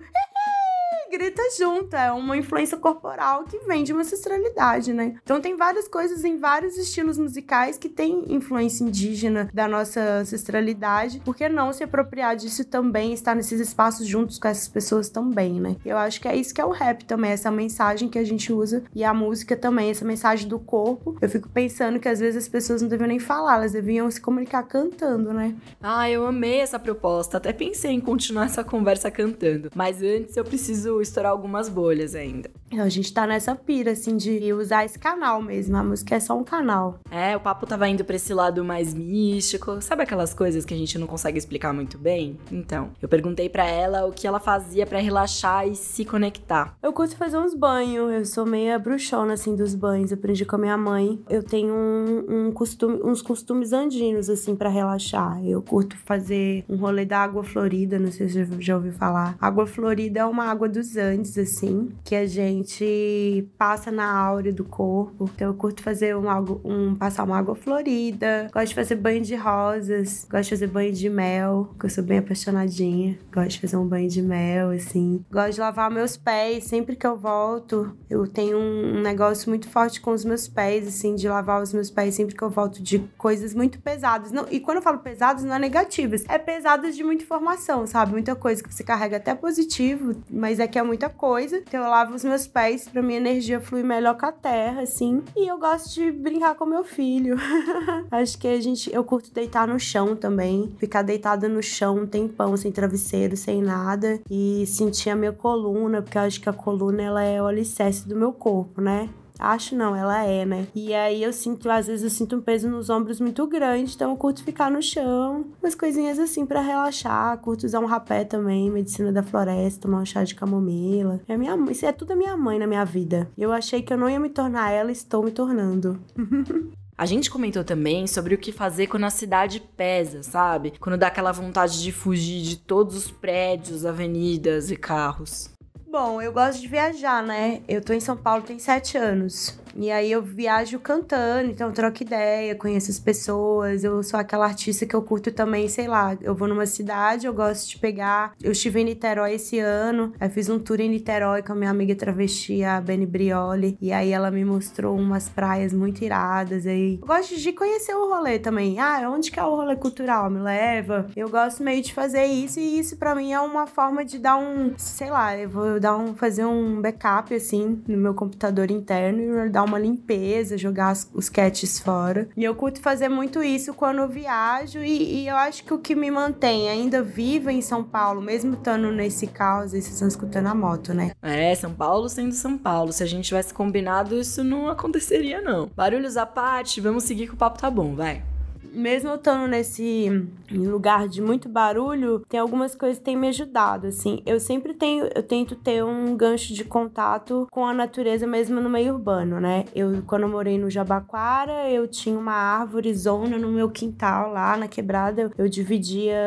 grita 1.13 1.44
junto. 1.56 1.95
É 1.95 2.12
uma 2.12 2.36
influência 2.36 2.75
corporal 2.75 3.44
que 3.44 3.60
vem 3.60 3.83
de 3.83 3.94
uma 3.94 4.01
ancestralidade, 4.01 4.92
né? 4.94 5.15
Então 5.24 5.39
tem 5.39 5.56
várias 5.56 5.88
coisas 5.88 6.25
em 6.25 6.39
vários 6.39 6.75
estilos 6.75 7.19
musicais 7.19 7.77
que 7.77 7.88
tem 7.88 8.33
influência 8.33 8.83
indígena 8.83 9.48
da 9.54 9.68
nossa 9.68 10.01
ancestralidade. 10.01 11.21
Por 11.24 11.36
que 11.36 11.48
não 11.48 11.71
se 11.71 11.83
apropriar 11.83 12.36
disso 12.36 12.65
também, 12.65 13.13
estar 13.13 13.36
nesses 13.36 13.60
espaços 13.60 14.07
juntos 14.07 14.39
com 14.39 14.48
essas 14.48 14.68
pessoas 14.68 15.07
também, 15.07 15.62
né? 15.62 15.75
Eu 15.86 15.98
acho 15.98 16.19
que 16.19 16.27
é 16.27 16.36
isso 16.36 16.51
que 16.51 16.60
é 16.60 16.65
o 16.65 16.71
rap 16.71 17.06
também, 17.06 17.31
essa 17.31 17.51
mensagem 17.51 18.09
que 18.09 18.18
a 18.18 18.24
gente 18.24 18.51
usa 18.51 18.83
e 18.95 19.04
a 19.04 19.13
música 19.13 19.56
também, 19.56 19.92
essa 19.92 20.06
mensagem 20.06 20.48
do 20.48 20.57
corpo. 20.57 21.16
Eu 21.21 21.30
fico 21.30 21.48
pensando 21.48 22.00
que 22.00 22.09
às 22.09 22.19
vezes 22.19 22.44
as 22.44 22.50
pessoas 22.50 22.81
não 22.81 22.89
deviam 22.89 23.07
nem 23.07 23.19
falar, 23.19 23.57
elas 23.57 23.74
deviam 23.74 24.09
se 24.09 24.19
comunicar 24.19 24.63
cantando, 24.63 25.31
né? 25.31 25.54
Ah, 25.80 26.09
eu 26.09 26.25
amei 26.25 26.62
essa 26.62 26.80
proposta. 26.80 27.38
Até 27.38 27.54
pensei 27.54 27.92
em 27.92 28.01
continuar 28.01 28.45
essa 28.45 28.63
conversa 28.63 29.12
cantando. 29.12 29.69
Mas 29.75 30.01
antes 30.01 30.36
eu 30.36 30.44
preciso 30.44 31.02
estourar 31.03 31.31
algumas 31.31 31.69
bolhas 31.69 32.15
ainda. 32.15 32.50
A 32.71 32.89
gente 32.89 33.13
tá 33.13 33.28
nessa 33.28 33.56
pira, 33.56 33.92
assim, 33.92 34.18
de 34.18 34.51
usar 34.51 34.85
esse 34.85 34.97
canal 34.97 35.42
mesmo. 35.42 35.78
A 35.78 35.83
música 35.83 36.16
é 36.16 36.19
só 36.19 36.37
um 36.37 36.44
canal. 36.44 36.99
É, 37.11 37.37
o 37.37 37.39
papo 37.39 37.68
tava 37.68 37.87
indo 37.87 38.04
pra 38.04 38.16
esse 38.16 38.33
lado 38.33 38.63
mais 38.63 38.94
místico. 38.94 39.81
Sabe 39.81 40.04
aquelas 40.04 40.33
coisas 40.33 40.66
que 40.66 40.73
a 40.73 40.78
gente 40.78 40.97
não 40.97 41.06
consegue 41.06 41.37
explicar 41.37 41.73
muito 41.73 41.97
bem? 41.97 42.37
Então, 42.51 42.89
eu 43.01 43.07
perguntei 43.07 43.47
para 43.47 43.66
ela 43.66 44.06
o 44.06 44.11
que 44.11 44.25
ela 44.25 44.39
fazia 44.39 44.85
para 44.85 44.99
relaxar 44.99 45.68
e 45.68 45.75
se 45.75 46.04
conectar. 46.04 46.75
Eu 46.81 46.92
curto 46.94 47.16
fazer 47.16 47.37
uns 47.37 47.54
banhos. 47.54 48.11
Eu 48.11 48.25
sou 48.25 48.45
meia 48.45 48.80
bruxona, 48.80 49.33
assim, 49.33 49.56
dos 49.56 49.75
banhos. 49.75 50.11
Eu 50.11 50.18
aprendi 50.18 50.45
com 50.45 50.56
a 50.56 50.59
minha 50.59 50.78
mãe. 50.78 51.19
Eu 51.30 51.44
tenho 51.44 51.73
um, 51.73 52.47
um 52.47 52.51
costume, 52.51 52.99
uns 53.04 53.21
costumes 53.21 53.71
andinos, 53.71 54.30
assim, 54.30 54.56
para 54.56 54.69
relaxar. 54.69 55.44
Eu 55.45 55.61
curto 55.61 55.95
fazer 55.97 56.66
um 56.68 56.78
rolê 56.78 57.06
da 57.06 57.19
água 57.19 57.44
florida. 57.44 57.99
Não 57.99 58.11
sei 58.11 58.28
se 58.28 58.45
você 58.45 58.61
já 58.61 58.75
ouviu 58.75 58.94
falar. 58.94 59.37
Água 59.39 59.68
florida 59.68 60.21
é 60.21 60.25
uma 60.25 60.45
água 60.45 60.68
dos 60.83 60.97
Andes, 60.97 61.37
assim, 61.37 61.92
que 62.04 62.13
a 62.13 62.25
gente 62.25 63.47
passa 63.57 63.90
na 63.90 64.11
áurea 64.11 64.52
do 64.52 64.66
corpo. 64.66 65.30
Então 65.33 65.47
eu 65.47 65.54
curto 65.54 65.81
fazer 65.81 66.16
um, 66.16 66.25
um 66.63 66.95
passar 66.95 67.23
uma 67.23 67.37
água 67.37 67.56
florida, 67.56 68.49
gosto 68.54 68.69
de 68.69 68.75
fazer 68.75 68.95
banho 68.95 69.21
de 69.21 69.35
rosas, 69.35 70.28
gosto 70.30 70.44
de 70.44 70.49
fazer 70.49 70.68
banho 70.68 70.92
de 70.92 71.09
mel, 71.09 71.73
que 71.80 71.85
eu 71.85 71.90
sou 71.90 72.04
bem 72.04 72.18
apaixonadinha. 72.18 73.18
Gosto 73.33 73.52
de 73.52 73.61
fazer 73.61 73.78
um 73.78 73.87
banho 73.87 74.09
de 74.09 74.21
mel, 74.21 74.71
assim. 74.71 75.23
Gosto 75.31 75.54
de 75.54 75.59
lavar 75.61 75.90
meus 75.90 76.18
pés 76.18 76.66
sempre 76.66 76.95
que 76.95 77.07
eu 77.07 77.18
volto. 77.18 77.95
Eu 78.09 78.28
tenho 78.28 78.57
um 78.57 79.02
negócio 79.02 79.49
muito 79.49 79.69
forte 79.69 80.02
com 80.02 80.11
os 80.11 80.25
meus 80.25 80.47
pés, 80.47 80.87
assim, 80.87 81.16
de 81.16 81.28
lavar 81.28 81.61
os 81.61 81.73
meus 81.73 81.90
pés 81.90 82.13
sempre 82.16 82.35
que 82.35 82.44
eu 82.44 82.49
volto 82.49 82.83
de 82.83 82.99
coisas 83.18 83.54
muito 83.54 83.80
pesadas. 83.80 84.31
Não, 84.31 84.45
e 84.52 84.59
quando 84.59 84.78
eu 84.78 84.83
falo 84.83 84.99
pesadas, 84.99 85.44
não 85.44 85.56
é 85.56 85.59
negativas, 85.59 86.25
é 86.28 86.37
pesadas 86.37 86.95
de 86.95 87.04
muita 87.04 87.23
informação, 87.23 87.87
sabe? 87.87 88.11
Muita 88.11 88.35
coisa 88.35 88.61
que 88.61 88.73
você 88.73 88.83
carrega 88.83 89.18
até 89.18 89.33
positivo, 89.33 90.16
mas 90.30 90.59
é 90.59 90.68
que 90.73 90.80
é 90.80 90.83
muita 90.83 91.07
coisa. 91.07 91.57
Então 91.57 91.83
eu 91.83 91.89
lavo 91.89 92.15
os 92.15 92.23
meus 92.23 92.47
pés 92.47 92.89
pra 92.89 93.03
minha 93.03 93.19
energia 93.19 93.61
fluir 93.61 93.85
melhor 93.85 94.18
com 94.18 94.25
a 94.25 94.31
terra, 94.31 94.81
assim. 94.81 95.21
E 95.37 95.47
eu 95.47 95.59
gosto 95.59 95.94
de 95.94 96.11
brincar 96.11 96.56
com 96.56 96.65
meu 96.65 96.83
filho. 96.83 97.37
Acho 98.09 98.39
que 98.39 98.47
a 98.47 98.59
gente. 98.59 98.92
Eu 98.92 99.03
curto 99.03 99.31
deitar 99.31 99.68
no 99.68 99.80
chão 99.80 100.15
também. 100.15 100.73
Ficar 100.80 101.03
deitada 101.03 101.47
no 101.47 101.61
chão 101.61 101.99
um 101.99 102.07
tempão, 102.07 102.57
sem 102.57 102.71
travesseiro, 102.71 103.37
sem 103.37 103.61
nada. 103.61 104.19
E 104.31 104.65
sentir 104.65 105.11
a 105.11 105.15
minha 105.15 105.31
coluna, 105.31 106.01
porque 106.01 106.18
eu 106.18 106.23
acho 106.23 106.42
que 106.42 106.49
a 106.49 106.53
coluna 106.53 107.03
ela 107.03 107.21
é 107.21 107.39
o 107.39 107.45
alicerce 107.45 108.07
do 108.07 108.15
meu 108.15 108.33
corpo, 108.33 108.81
né? 108.81 109.09
Acho 109.40 109.75
não, 109.75 109.95
ela 109.95 110.23
é, 110.23 110.45
né? 110.45 110.68
E 110.75 110.94
aí 110.94 111.23
eu 111.23 111.33
sinto, 111.33 111.69
às 111.69 111.87
vezes 111.87 112.04
eu 112.04 112.09
sinto 112.09 112.35
um 112.35 112.42
peso 112.42 112.69
nos 112.69 112.90
ombros 112.90 113.19
muito 113.19 113.45
grande, 113.47 113.94
então 113.95 114.11
eu 114.11 114.18
curto 114.18 114.44
ficar 114.44 114.69
no 114.69 114.81
chão, 114.81 115.45
umas 115.61 115.75
coisinhas 115.75 116.19
assim 116.19 116.45
para 116.45 116.61
relaxar, 116.61 117.37
curto 117.40 117.66
usar 117.66 117.80
um 117.80 117.85
rapé 117.85 118.23
também, 118.23 118.69
medicina 118.69 119.11
da 119.11 119.23
floresta, 119.23 119.81
tomar 119.81 120.02
um 120.02 120.06
chá 120.06 120.23
de 120.23 120.35
camomila. 120.35 121.19
É 121.28 121.35
minha, 121.35 121.56
isso 121.71 121.85
é 121.85 121.92
tudo 121.92 122.13
a 122.13 122.16
minha 122.16 122.37
mãe 122.37 122.59
na 122.59 122.68
minha 122.68 122.85
vida. 122.85 123.30
Eu 123.37 123.52
achei 123.52 123.81
que 123.81 123.92
eu 123.92 123.97
não 123.97 124.09
ia 124.09 124.19
me 124.19 124.30
tornar 124.30 124.71
ela, 124.71 124.92
estou 124.92 125.23
me 125.23 125.31
tornando. 125.31 125.99
A 126.95 127.07
gente 127.07 127.31
comentou 127.31 127.63
também 127.63 128.06
sobre 128.06 128.35
o 128.35 128.37
que 128.37 128.52
fazer 128.52 128.85
quando 128.85 129.06
a 129.06 129.09
cidade 129.09 129.59
pesa, 129.75 130.21
sabe? 130.21 130.73
Quando 130.80 130.97
dá 130.97 131.07
aquela 131.07 131.31
vontade 131.31 131.81
de 131.81 131.92
fugir 131.92 132.44
de 132.44 132.56
todos 132.56 132.95
os 132.95 133.09
prédios, 133.09 133.83
avenidas 133.83 134.69
e 134.69 134.75
carros. 134.75 135.49
Bom, 135.94 136.19
eu 136.19 136.33
gosto 136.33 136.59
de 136.59 136.68
viajar, 136.68 137.21
né? 137.21 137.62
Eu 137.68 137.80
tô 137.80 137.94
em 137.94 138.00
São 138.00 138.18
Paulo 138.18 138.42
tem 138.42 138.57
sete 138.57 138.97
anos. 138.97 139.56
E 139.75 139.92
aí 139.92 140.11
eu 140.11 140.21
viajo 140.21 140.80
cantando, 140.80 141.51
então 141.51 141.71
troco 141.71 142.03
ideia, 142.03 142.56
conheço 142.56 142.92
as 142.92 142.99
pessoas. 142.99 143.83
Eu 143.83 144.03
sou 144.03 144.19
aquela 144.19 144.45
artista 144.45 144.85
que 144.85 144.95
eu 144.95 145.01
curto 145.01 145.31
também, 145.31 145.68
sei 145.68 145.87
lá, 145.87 146.18
eu 146.21 146.35
vou 146.35 146.47
numa 146.47 146.65
cidade, 146.65 147.25
eu 147.25 147.33
gosto 147.33 147.69
de 147.69 147.77
pegar. 147.77 148.33
Eu 148.42 148.51
estive 148.51 148.81
em 148.81 148.85
Niterói 148.85 149.33
esse 149.33 149.59
ano, 149.59 150.13
aí 150.19 150.30
fiz 150.30 150.49
um 150.49 150.59
tour 150.59 150.80
em 150.80 150.89
Niterói 150.89 151.42
com 151.42 151.53
a 151.53 151.56
minha 151.56 151.71
amiga 151.71 151.95
travesti, 151.95 152.63
a 152.63 152.80
Beni 152.80 153.06
Brioli. 153.06 153.77
E 153.81 153.92
aí 153.92 154.11
ela 154.11 154.30
me 154.30 154.45
mostrou 154.45 154.97
umas 154.97 155.27
praias 155.27 155.73
muito 155.73 156.03
iradas. 156.03 156.65
Aí 156.65 156.99
eu 157.01 157.07
gosto 157.07 157.35
de 157.35 157.51
conhecer 157.51 157.95
o 157.95 158.09
rolê 158.09 158.39
também. 158.39 158.80
Ah, 158.80 159.09
onde 159.09 159.31
que 159.31 159.39
é 159.39 159.44
o 159.44 159.56
rolê 159.56 159.75
cultural? 159.75 160.30
Me 160.30 160.39
leva. 160.39 161.07
Eu 161.15 161.30
gosto 161.30 161.63
meio 161.63 161.81
de 161.81 161.94
fazer 161.94 162.25
isso, 162.25 162.59
e 162.59 162.80
isso 162.80 162.97
para 162.97 163.15
mim 163.15 163.33
é 163.33 163.39
uma 163.39 163.65
forma 163.65 164.06
de 164.06 164.19
dar 164.19 164.37
um, 164.37 164.73
sei 164.77 165.09
lá, 165.09 165.37
eu 165.37 165.49
vou 165.49 165.80
dar 165.80 165.97
um, 165.97 166.15
fazer 166.15 166.45
um 166.45 166.81
backup 166.81 167.33
assim 167.33 167.81
no 167.87 167.97
meu 167.97 168.13
computador 168.13 168.69
interno 168.69 169.45
e 169.45 169.49
dar 169.49 169.62
uma 169.63 169.79
limpeza, 169.79 170.57
jogar 170.57 170.93
os 171.13 171.29
catches 171.29 171.79
fora. 171.79 172.29
E 172.35 172.43
eu 172.43 172.55
curto 172.55 172.79
fazer 172.79 173.09
muito 173.09 173.41
isso 173.41 173.73
quando 173.73 173.99
eu 173.99 174.07
viajo 174.07 174.79
e, 174.79 175.23
e, 175.23 175.27
eu 175.27 175.35
acho 175.35 175.63
que 175.63 175.73
o 175.73 175.79
que 175.79 175.95
me 175.95 176.09
mantém 176.11 176.69
ainda 176.69 177.01
viva 177.01 177.51
em 177.51 177.61
São 177.61 177.83
Paulo, 177.83 178.21
mesmo 178.21 178.53
estando 178.53 178.91
nesse 178.91 179.27
caos, 179.27 179.71
vocês 179.71 179.87
estão 179.87 180.07
escutando 180.07 180.47
a 180.47 180.55
moto, 180.55 180.93
né? 180.93 181.11
É, 181.21 181.53
São 181.55 181.73
Paulo 181.73 182.09
sendo 182.09 182.33
São 182.33 182.57
Paulo. 182.57 182.93
Se 182.93 183.03
a 183.03 183.05
gente 183.05 183.25
tivesse 183.25 183.53
combinado, 183.53 184.19
isso 184.19 184.43
não 184.43 184.69
aconteceria, 184.69 185.41
não. 185.41 185.69
Barulhos 185.75 186.17
à 186.17 186.25
parte, 186.25 186.81
vamos 186.81 187.03
seguir 187.03 187.27
que 187.27 187.33
o 187.33 187.37
papo 187.37 187.59
tá 187.59 187.69
bom, 187.69 187.95
vai 187.95 188.32
mesmo 188.73 189.09
eu 189.09 189.15
estando 189.15 189.47
nesse 189.47 190.27
lugar 190.51 191.07
de 191.07 191.21
muito 191.21 191.47
barulho, 191.47 192.23
tem 192.27 192.39
algumas 192.39 192.75
coisas 192.75 192.97
que 192.97 193.06
têm 193.06 193.15
me 193.15 193.27
ajudado, 193.27 193.87
assim. 193.87 194.21
Eu 194.25 194.39
sempre 194.39 194.73
tenho, 194.73 195.07
eu 195.13 195.23
tento 195.23 195.56
ter 195.56 195.83
um 195.83 196.15
gancho 196.18 196.53
de 196.53 196.63
contato 196.63 197.47
com 197.51 197.65
a 197.65 197.73
natureza 197.73 198.25
mesmo 198.25 198.59
no 198.59 198.69
meio 198.69 198.95
urbano, 198.95 199.39
né? 199.39 199.65
Eu, 199.75 200.03
quando 200.06 200.23
eu 200.23 200.30
morei 200.30 200.57
no 200.57 200.69
Jabaquara, 200.69 201.69
eu 201.69 201.87
tinha 201.87 202.18
uma 202.18 202.33
árvore 202.33 202.94
zona 202.94 203.37
no 203.37 203.49
meu 203.49 203.69
quintal 203.69 204.31
lá 204.31 204.57
na 204.57 204.68
quebrada, 204.68 205.31
eu, 205.37 205.47
dividia 205.47 206.18